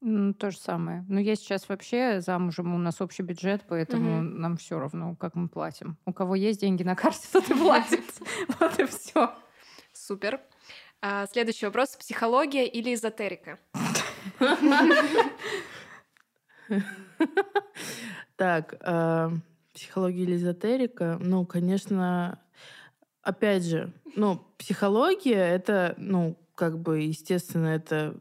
[0.00, 1.04] Ну, то же самое.
[1.08, 4.22] Но я сейчас вообще замужем, у нас общий бюджет, поэтому угу.
[4.22, 5.98] нам все равно, как мы платим.
[6.06, 8.04] У кого есть деньги на карте, тот и платит.
[8.58, 9.34] Вот и все.
[9.92, 10.40] Супер.
[11.02, 11.96] А, следующий вопрос.
[11.96, 13.58] Психология или эзотерика?
[18.36, 19.32] Так, а,
[19.72, 21.18] Психология или эзотерика?
[21.20, 22.40] Ну, конечно,
[23.22, 28.20] опять же, ну, психология— это, ну, как бы, естественно, это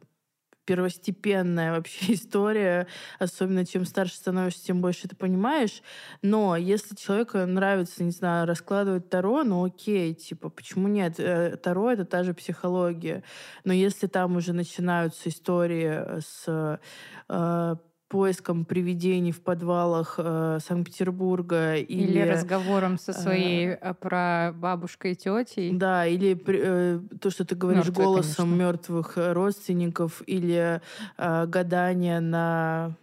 [0.70, 2.86] первостепенная вообще история,
[3.18, 5.82] особенно чем старше становишься, тем больше ты понимаешь.
[6.22, 11.20] Но если человеку нравится, не знаю, раскладывать Таро, ну окей, типа, почему нет?
[11.20, 13.24] Э, Таро— это та же психология.
[13.64, 16.80] Но если там уже начинаются истории с
[17.28, 17.76] э,
[18.10, 25.16] поиском привидений в подвалах э, Санкт-Петербурга или, или разговором со своей э, про бабушкой и
[25.16, 25.72] тетей.
[25.72, 30.82] Да, или э, то, что ты говоришь Мертвые, голосом мертвых родственников, или
[31.18, 32.98] э, гадание на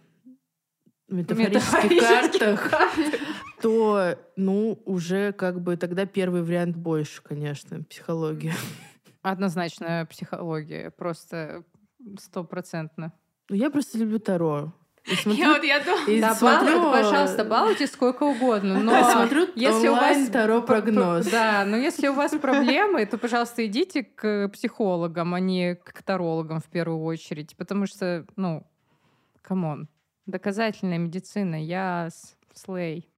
[1.07, 3.11] метафорических, метафорических картах,
[3.61, 8.53] то, ну, уже как бы тогда первый вариант больше, конечно, психология.
[9.21, 11.63] Однозначно психология, просто
[12.19, 13.13] стопроцентно.
[13.49, 14.73] Ну, я просто люблю Таро.
[15.07, 18.79] И смотрю, я вот я думаю, да, смотрю, балуйте, пожалуйста, балуйте сколько угодно.
[18.83, 21.27] Но смотрю если у вас таро прогноз.
[21.27, 26.59] Да, но если у вас проблемы, то, пожалуйста, идите к психологам, а не к тарологам
[26.59, 28.67] в первую очередь, потому что, ну,
[29.41, 29.87] come on.
[30.25, 31.55] Доказательная медицина.
[31.63, 32.09] Yeah,
[32.53, 33.09] slay.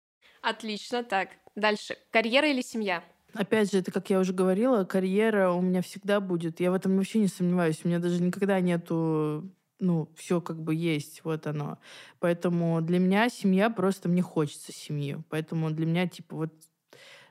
[0.43, 1.03] Отлично.
[1.03, 1.97] Так, дальше.
[2.11, 3.03] Карьера или семья?
[3.33, 6.59] Опять же, это, как я уже говорила, карьера у меня всегда будет.
[6.59, 7.81] Я в этом вообще не сомневаюсь.
[7.83, 9.49] У меня даже никогда нету
[9.79, 11.77] ну, все как бы есть, вот оно.
[12.19, 15.17] Поэтому для меня семья просто, мне хочется семьи.
[15.29, 16.53] Поэтому для меня, типа, вот,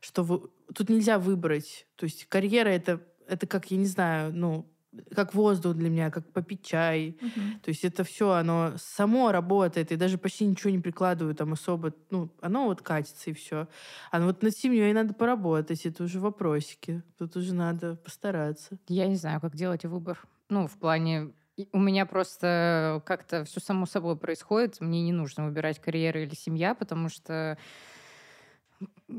[0.00, 0.50] что вы...
[0.74, 1.86] Тут нельзя выбрать.
[1.96, 4.66] То есть карьера это, это как, я не знаю, ну,
[5.14, 7.16] как воздух для меня, как попить чай.
[7.20, 7.60] Мгм.
[7.60, 11.92] То есть это все, оно само работает, и даже почти ничего не прикладываю там особо.
[12.10, 13.68] Ну, оно вот катится, и все.
[14.10, 17.02] А вот над семьей надо поработать, это уже вопросики.
[17.18, 18.78] Тут уже надо постараться.
[18.88, 20.18] Я не знаю, как делать выбор.
[20.48, 21.32] Ну, в плане...
[21.58, 24.80] и У меня просто как-то все само собой происходит.
[24.80, 27.58] Мне не нужно выбирать карьера или семья, потому что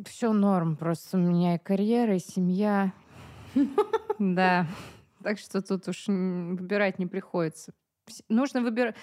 [0.06, 0.78] все норм.
[0.78, 2.94] Просто у меня и карьера, и семья.
[4.20, 4.68] Да.
[5.24, 7.74] Так что тут уж выбирать не приходится.
[8.28, 8.96] Нужно выбирать...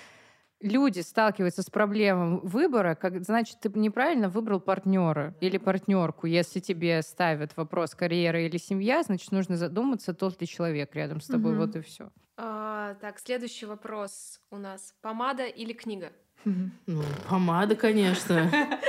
[0.67, 6.27] Люди сталкиваются с проблемой выбора, как значит, ты неправильно выбрал партнера или партнерку.
[6.27, 11.29] Если тебе ставят вопрос карьера или семья, значит, нужно задуматься, тот ли человек рядом с
[11.29, 11.53] тобой.
[11.53, 11.61] Мгм.
[11.61, 12.11] Вот и все.
[12.37, 14.93] А, так, следующий вопрос у нас.
[15.03, 16.11] Помада или книга?
[16.45, 18.51] Ну, помада, конечно.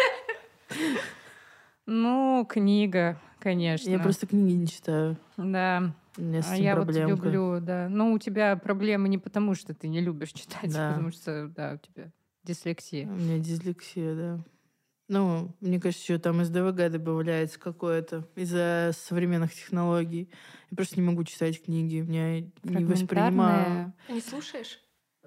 [1.90, 3.90] Ну, книга, конечно.
[3.90, 5.16] Я просто книги не читаю.
[5.38, 5.94] Да.
[6.18, 7.26] У меня с А этим я вот проблемка.
[7.26, 7.88] люблю, да.
[7.90, 10.90] Но у тебя проблемы не потому, что ты не любишь читать, Да.
[10.90, 12.12] а потому что, да, у тебя
[12.44, 13.08] дислексия.
[13.08, 14.40] У меня дислексия, да.
[15.10, 20.30] Ну, мне кажется, еще там из ДВГ добавляется какое-то из-за современных технологий.
[20.70, 22.02] Я просто не могу читать книги.
[22.02, 23.94] Меня не воспринимаю.
[24.10, 24.80] Не слушаешь?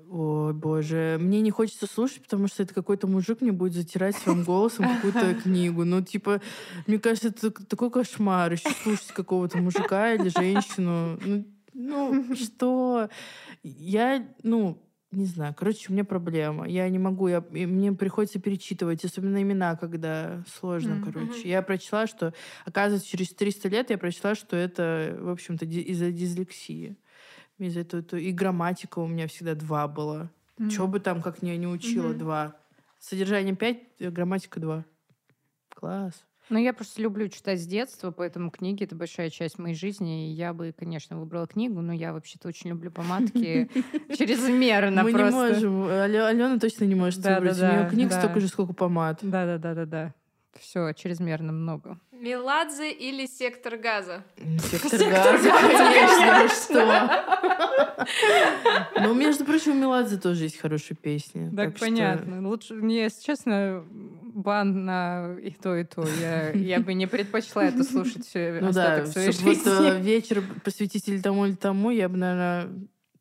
[0.09, 1.19] Ой, боже.
[1.21, 5.35] Мне не хочется слушать, потому что это какой-то мужик мне будет затирать своим голосом какую-то
[5.43, 5.85] книгу.
[5.85, 6.41] Ну, типа,
[6.87, 8.53] мне кажется, это такой кошмар.
[8.53, 11.19] Еще слушать какого-то мужика или женщину.
[11.25, 13.09] Ну, ну, что?
[13.63, 14.83] Я, ну,
[15.13, 15.55] не знаю.
[15.57, 16.69] Короче, у меня проблема.
[16.69, 21.13] Я не могу, я, мне приходится перечитывать, особенно имена, когда сложно, Мгм.
[21.13, 21.49] короче.
[21.49, 22.33] Я прочла, что,
[22.65, 26.97] оказывается, через 300 лет я прочла, что это, в общем-то, из-за дислексии.
[27.61, 30.31] Из-за этого, то- и грамматика у меня всегда два была.
[30.59, 30.71] Мгм.
[30.71, 32.19] Чего бы там, как не, не учила, Мгм.
[32.19, 32.57] два.
[32.99, 34.85] Содержание пять, э, грамматика два.
[35.75, 36.25] Класс.
[36.49, 40.31] Ну, я просто люблю читать с детства, поэтому книги— это большая часть моей жизни.
[40.31, 43.69] И я бы, конечно, выбрала книгу, но я вообще-то очень люблю помадки
[44.19, 45.85] чрезмерно Мы не можем.
[45.85, 47.59] Алена точно не может выбрать.
[47.59, 49.21] У нее книг столько же, сколько помад.
[49.23, 50.13] Да-да-да-да-да.
[50.59, 51.99] Все, чрезмерно много.
[52.13, 54.25] Меладзе или сектор газа?
[54.71, 58.07] Сектор газа, конечно, что?
[59.01, 61.51] Ну, между прочим, у Меладзе тоже есть хорошие песни.
[61.55, 62.47] Так, что- понятно.
[62.49, 66.05] Лучше, мне, если честно, бан на и то, и то.
[66.21, 71.09] Я, я бы не предпочла это слушать Ну да, своей чтобы вот э, вечер посвятить
[71.09, 72.69] или тому, или тому, я бы, наверное...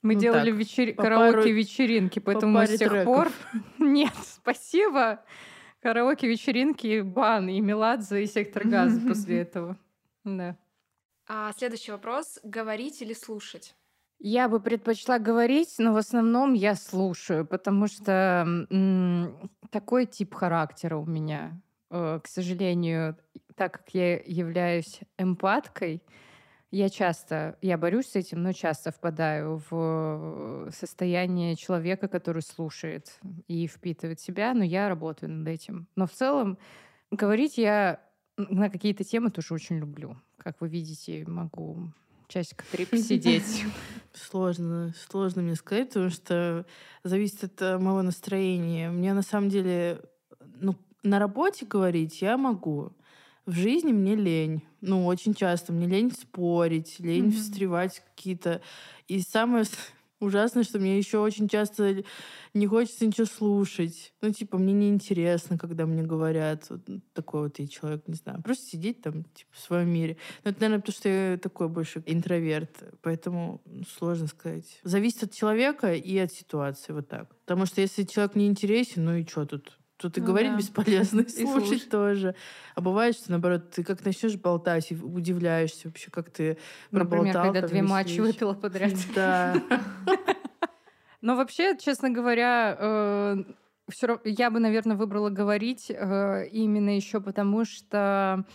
[0.01, 3.05] Мы ну делали так, вечер- по караоке-вечеринки, по поэтому паре с тех треков.
[3.05, 3.31] пор...
[3.79, 5.19] Нет, спасибо.
[5.81, 9.77] Караоке-вечеринки, бан и Меладзе, и Сектор газа после этого.
[10.23, 10.57] Да.
[11.27, 12.39] А, следующий вопрос.
[12.43, 13.75] Говорить или слушать?
[14.19, 20.97] Я бы предпочла говорить, но в основном я слушаю, потому что м, такой тип характера
[20.97, 21.61] у меня.
[21.89, 23.15] Э, К сожалению,
[23.55, 26.03] так как я являюсь эмпаткой,
[26.71, 33.67] я часто, я борюсь с этим, но часто впадаю в состояние человека, который слушает и
[33.67, 35.87] впитывает себя, но я работаю над этим.
[35.95, 36.57] Но в целом
[37.11, 37.99] говорить я
[38.37, 40.17] на какие-то темы тоже очень люблю.
[40.37, 41.91] Как вы видите, могу
[42.27, 43.65] часика три посидеть.
[44.13, 46.65] Сложно, сложно мне сказать, потому что
[47.03, 48.89] зависит от э, моего настроения.
[48.89, 50.01] Мне на самом деле,
[50.39, 52.91] ну, на работе говорить я могу.
[53.49, 54.61] В жизни мне лень.
[54.79, 55.73] Ну, очень часто.
[55.73, 57.31] Мне лень спорить, лень Мгм.
[57.31, 58.61] встревать какие-то...
[59.07, 59.65] И самое
[60.19, 62.03] ужасное, что мне еще очень часто
[62.53, 64.13] не хочется ничего слушать.
[64.21, 66.69] Ну, типа, мне неинтересно, когда мне говорят.
[66.69, 66.81] Вот
[67.13, 68.43] такой вот я человек, не знаю.
[68.43, 70.17] Просто сидеть там, типа, в своем мире.
[70.43, 72.83] Но это, наверное, потому что я такой больше интроверт.
[73.01, 73.63] Поэтому
[73.97, 74.79] сложно сказать.
[74.83, 76.93] Зависит от человека и от ситуации.
[76.93, 77.35] Вот так.
[77.45, 79.79] Потому что если человек не интересен, ну и что тут?
[79.99, 80.57] Тут и Ну говорить да.
[80.57, 81.89] бесполезно, и слушать слушать.
[81.89, 82.35] тоже.
[82.75, 86.57] А бывает, что наоборот, ты как начнешь болтать и удивляешься вообще, как ты
[86.89, 87.43] Например, проболтал.
[87.53, 88.93] когда там две матчи выпила подряд.
[89.15, 89.61] Да.
[91.21, 93.35] Но вообще, честно говоря,
[93.89, 98.45] все равно я бы, наверное, выбрала говорить э, именно еще потому, что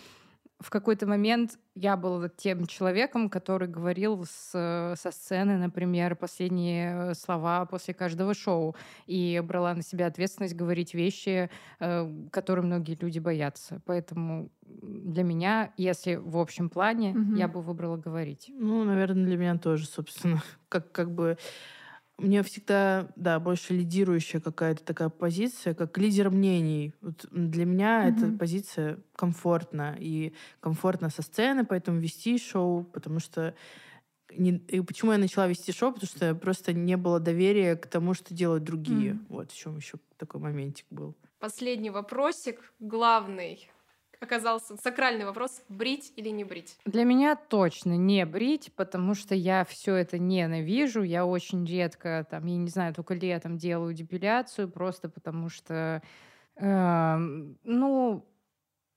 [0.65, 4.51] в какой-то момент я была тем человеком, который говорил с,
[4.97, 8.75] со сцены, например, последние э, слова после каждого шоу
[9.07, 11.51] и брала на себя ответственность говорить вещи,
[11.81, 13.83] э, которые многие люди боятся.
[13.85, 17.35] Поэтому для меня, если в общем плане, Мгм.
[17.35, 18.51] я бы выбрала говорить.
[18.55, 20.43] Ну, наверное, для меня тоже, собственно.
[20.71, 21.37] Как, как бы
[22.19, 26.95] мне всегда, да, больше лидирующая какая-то такая позиция, как лидер мнений.
[27.01, 28.17] Вот для меня mm-hmm.
[28.17, 29.97] эта позиция комфортна.
[29.99, 33.55] И комфортно со сцены, поэтому вести шоу, потому что...
[34.37, 35.93] Не, и почему я начала вести шоу?
[35.93, 39.13] Потому что просто не было доверия к тому, что делают другие.
[39.13, 39.27] Mm-hmm.
[39.29, 41.15] Вот в чем еще такой моментик был.
[41.39, 43.69] Последний вопросик, главный
[44.21, 46.77] оказался сакральный вопрос, брить или не брить?
[46.85, 51.03] Для меня точно не брить, потому что я все это ненавижу.
[51.03, 56.03] Я очень редко, там, я не знаю, только летом делаю депиляцию, просто потому что,
[56.57, 57.17] э,
[57.65, 58.27] ну,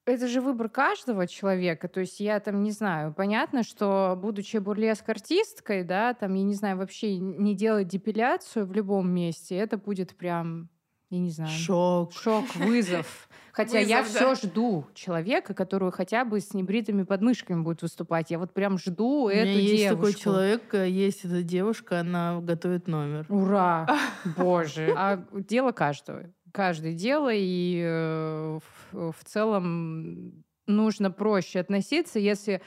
[0.07, 1.89] это же выбор каждого человека.
[1.89, 3.13] То есть я там не знаю.
[3.13, 9.09] Понятно, что будучи бурлеск-артисткой, да, там, я не знаю, вообще не делать депиляцию в любом
[9.11, 10.69] месте, это будет прям
[11.09, 11.51] я не знаю.
[11.51, 12.13] Шок.
[12.13, 13.29] Шок, вызов.
[13.51, 14.07] Хотя вызов, я да.
[14.07, 18.29] все жду человека, который хотя бы с небритыми подмышками будет выступать.
[18.29, 20.05] Я вот прям жду У эту есть девушку.
[20.05, 23.25] такой человек, э, есть эта девушка, она готовит номер.
[23.29, 23.87] Ура!
[24.37, 24.93] Боже.
[24.95, 26.25] А дело каждого.
[26.51, 28.59] Каждое дело, и э,
[28.91, 32.61] в, в целом нужно проще относиться, если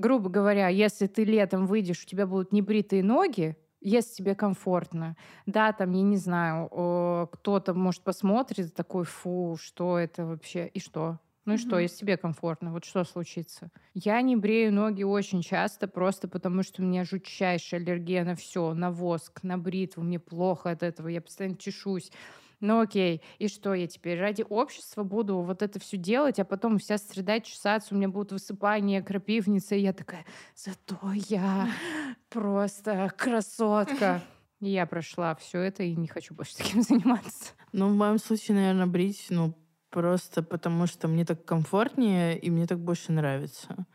[0.00, 5.16] грубо говоря, если ты летом выйдешь, у тебя будут небритые ноги, если тебе комфортно.
[5.46, 6.68] Да, там, я не знаю,
[7.32, 11.18] кто-то, может, посмотрит такой, фу, что это вообще, и что?
[11.46, 11.60] Ну и mm-hmm.
[11.60, 13.70] что, если тебе комфортно, вот что случится?
[13.94, 18.74] Я не брею ноги очень часто, просто потому что у меня жутчайшая аллергия на все,
[18.74, 22.12] на воск, на бритву, мне плохо от этого, я постоянно чешусь.
[22.60, 26.78] Ну окей, и что я теперь ради общества буду вот это все делать, а потом
[26.78, 30.98] вся страдать, чесаться, у меня будут высыпания, крапивницы, и я такая, зато
[31.28, 31.68] я
[32.28, 34.22] просто красотка.
[34.60, 37.54] И я прошла все это и не хочу больше таким заниматься.
[37.72, 39.54] Ну, в моем случае, наверное, брить, ну,
[39.88, 43.86] просто потому что мне так комфортнее, и мне так больше нравится.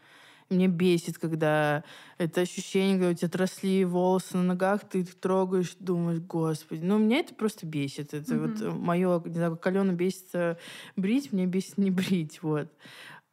[0.50, 1.84] Мне бесит, когда
[2.20, 6.82] это ощущение, когда у тебя отросли волосы на ногах, ты их трогаешь, думаешь, господи.
[6.84, 8.14] Ну, меня это просто бесит.
[8.14, 8.70] Это mm-hmm.
[8.70, 10.60] вот мое, не знаю, как Алена бесит
[10.96, 12.70] брить, мне бесит не брить, вот.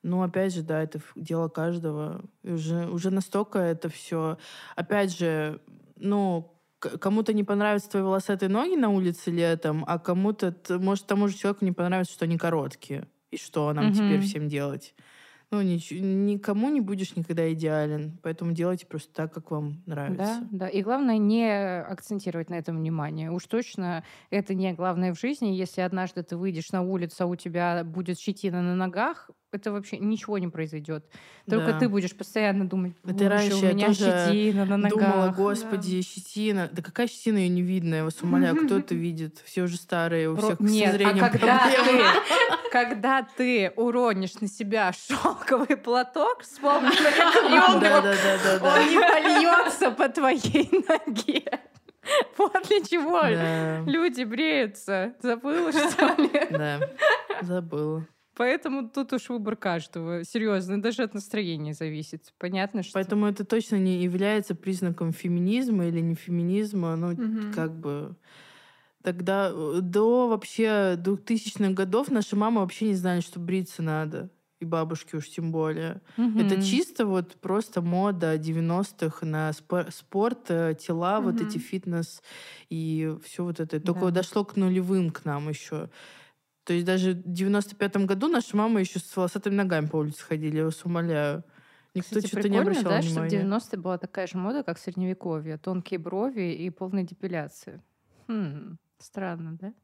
[0.02, 2.22] Ну, опять же, да, это дело каждого.
[2.42, 4.38] И уже, уже настолько это все.
[4.74, 5.60] Опять же,
[5.96, 11.36] ну, кому-то не понравятся твои волосатые ноги на улице летом, а кому-то, может, тому же
[11.36, 13.06] человеку не понравится, что они короткие.
[13.30, 13.94] И что нам mm-hmm.
[13.94, 14.94] теперь всем делать?
[15.52, 20.16] Ну, нич- никому не будешь никогда идеален, поэтому делайте просто так, как вам нравится.
[20.16, 20.68] Да, да.
[20.68, 21.48] И главное не
[21.80, 23.30] акцентировать на этом внимание.
[23.30, 25.48] Уж точно это не главное в жизни.
[25.48, 29.98] Если однажды ты выйдешь на улицу, а у тебя будет щетина на ногах, это вообще
[29.98, 31.04] ничего не произойдет.
[31.48, 31.78] Только да.
[31.78, 34.98] ты будешь постоянно думать, это раньше у меня щетина на ногах.
[34.98, 36.02] Думала, господи, да.
[36.02, 36.70] щетина.
[36.72, 39.42] Да какая щетина, ее не видно, я вас умоляю, кто это видит?
[39.44, 42.02] Все уже старые, у всех Нет, а когда ты,
[42.72, 46.88] когда ты уронишь на себя шелковый платок, вспомни,
[47.68, 51.60] он не польется по твоей ноге.
[52.36, 53.80] Вот для чего да.
[53.86, 55.14] люди бреются.
[55.20, 56.48] Забыла, что ли?
[56.50, 56.80] Да,
[57.42, 58.06] забыла.
[58.34, 60.24] Поэтому тут уж выбор каждого.
[60.24, 62.32] Серьезно, даже от настроения зависит.
[62.38, 62.94] Понятно, что...
[62.94, 66.96] Поэтому это точно не является признаком феминизма или не феминизма.
[66.96, 67.52] Ну, угу.
[67.54, 68.16] как бы...
[69.02, 74.30] Тогда э, до вообще 2000-х годов наши мамы вообще не знали, что бриться надо.
[74.60, 76.00] И бабушки уж тем более.
[76.16, 76.38] Угу.
[76.38, 81.32] Это чисто вот просто мода 90-х на спорт, э, тела, угу.
[81.32, 82.22] вот эти фитнес
[82.70, 83.80] и все вот это.
[83.80, 84.22] Только да.
[84.22, 85.90] дошло к нулевым к нам еще.
[86.64, 90.58] То есть даже в 95-м году наша мама еще с волосатыми ногами по улице ходили,
[90.58, 91.44] я вас умоляю.
[91.94, 93.28] Никто что-то не обращал да, внимания.
[93.28, 95.58] что в 90-е была такая же мода, как в Средневековье.
[95.58, 97.82] Тонкие брови и полная депиляция.
[98.28, 99.74] Хм, странно, да?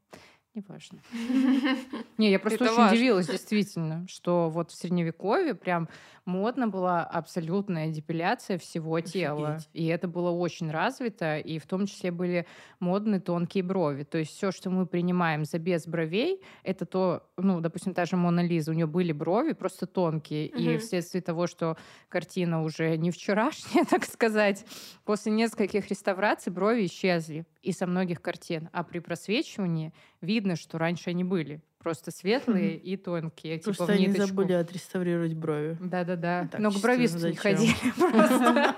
[0.55, 0.99] Неважно.
[2.19, 5.89] Не, я просто очень удивилась, действительно, что вот в Средневековье прям
[6.25, 9.59] модно была абсолютная депиляция всего тела.
[9.73, 12.47] И это было очень развито, и в том числе были
[12.81, 14.05] модны тонкие брови.
[14.05, 18.17] То есть все, что мы принимаем за без бровей, это то, ну, допустим, та же
[18.17, 20.59] Мона Лиза, у нее были брови просто тонкие, угу.
[20.59, 21.77] и вследствие того, что
[22.09, 24.65] картина уже не вчерашняя, так сказать,
[25.05, 28.69] после нескольких реставраций брови исчезли и со многих картин.
[28.73, 31.61] А при просвечивании видно, что раньше они были.
[31.79, 33.59] Просто светлые и тонкие.
[33.59, 35.77] Типа просто типа они забыли отреставрировать брови.
[35.81, 36.49] Да-да-да.
[36.59, 38.77] Но к бровисту не ходили просто.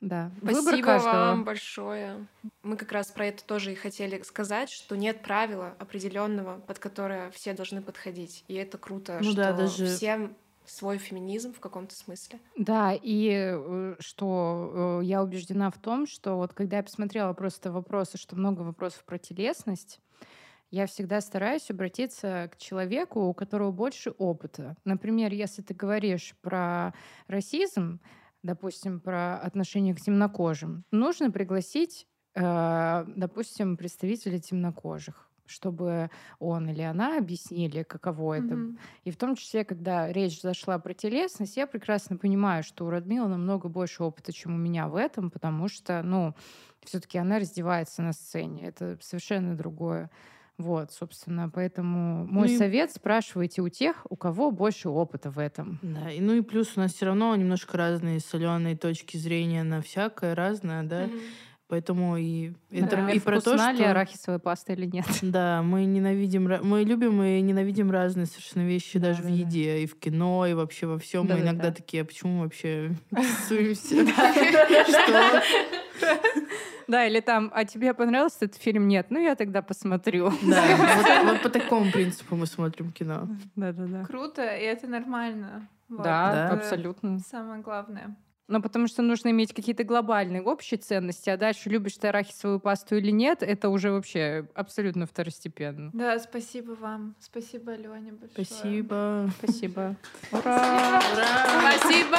[0.00, 0.30] Да.
[0.42, 2.26] Спасибо вам большое.
[2.62, 7.30] Мы как раз про это тоже и хотели сказать, что нет правила определенного, под которое
[7.30, 8.44] все должны подходить.
[8.48, 9.86] И это круто, ну, что да, даже...
[9.86, 10.36] всем
[10.66, 12.38] свой феминизм в каком-то смысле.
[12.56, 17.70] Да, и э, что э, я убеждена в том, что вот когда я посмотрела просто
[17.72, 20.00] вопросы, что много вопросов про телесность,
[20.70, 24.76] я всегда стараюсь обратиться к человеку, у которого больше опыта.
[24.84, 26.94] Например, если ты говоришь про
[27.28, 28.00] расизм,
[28.42, 37.18] допустим, про отношение к темнокожим, нужно пригласить э, допустим, представители темнокожих чтобы он или она
[37.18, 38.54] объяснили, каково это.
[38.54, 38.78] Мгм.
[39.04, 43.28] И в том числе, когда речь зашла про телесность, я прекрасно понимаю, что у Радмила
[43.28, 46.34] намного больше опыта, чем у меня в этом, потому что, ну,
[46.84, 48.66] все-таки она раздевается на сцене.
[48.66, 50.10] Это совершенно другое.
[50.56, 55.38] Вот, собственно, поэтому мой Ну и- совет спрашивайте у тех, у кого больше опыта в
[55.40, 55.80] этом.
[55.82, 59.82] Да, и ну и плюс у нас все равно немножко разные соленые точки зрения на
[59.82, 61.06] всякое разное, да.
[61.08, 61.18] Мгм.
[61.66, 65.06] Поэтому и это Например, и про то, вкусна ли что арахисовая паста или нет.
[65.22, 69.40] да, мы ненавидим, мы любим и ненавидим разные совершенно вещи даже в Да-да-да.
[69.40, 71.22] еде и в кино и вообще во всем.
[71.22, 71.48] Мы Да-да-да.
[71.48, 74.06] иногда такие, а почему мы вообще тусуемся?
[74.84, 75.42] Что?
[76.86, 78.86] Да, или там, а тебе понравился этот фильм?
[78.86, 80.30] Нет, ну я тогда посмотрю.
[80.42, 80.62] Да,
[81.24, 83.26] вот, вот по такому принципу мы смотрим кино.
[83.56, 84.04] Да-да-да.
[84.04, 85.66] Круто, и это нормально.
[85.88, 86.48] Вот, Да, Да.
[86.50, 87.18] абсолютно.
[87.20, 88.14] Самое главное.
[88.46, 92.96] Ну, потому что нужно иметь какие-то глобальные общие ценности, а дальше любишь ты арахисовую пасту
[92.96, 95.90] или нет, это уже вообще абсолютно второстепенно.
[95.94, 97.14] Да, спасибо вам.
[97.20, 98.44] Спасибо, Алене, большое.
[98.44, 99.30] Спасибо.
[99.38, 99.96] Спасибо.
[100.30, 101.00] Ура!
[101.12, 101.78] Ура!
[101.78, 102.18] Спасибо!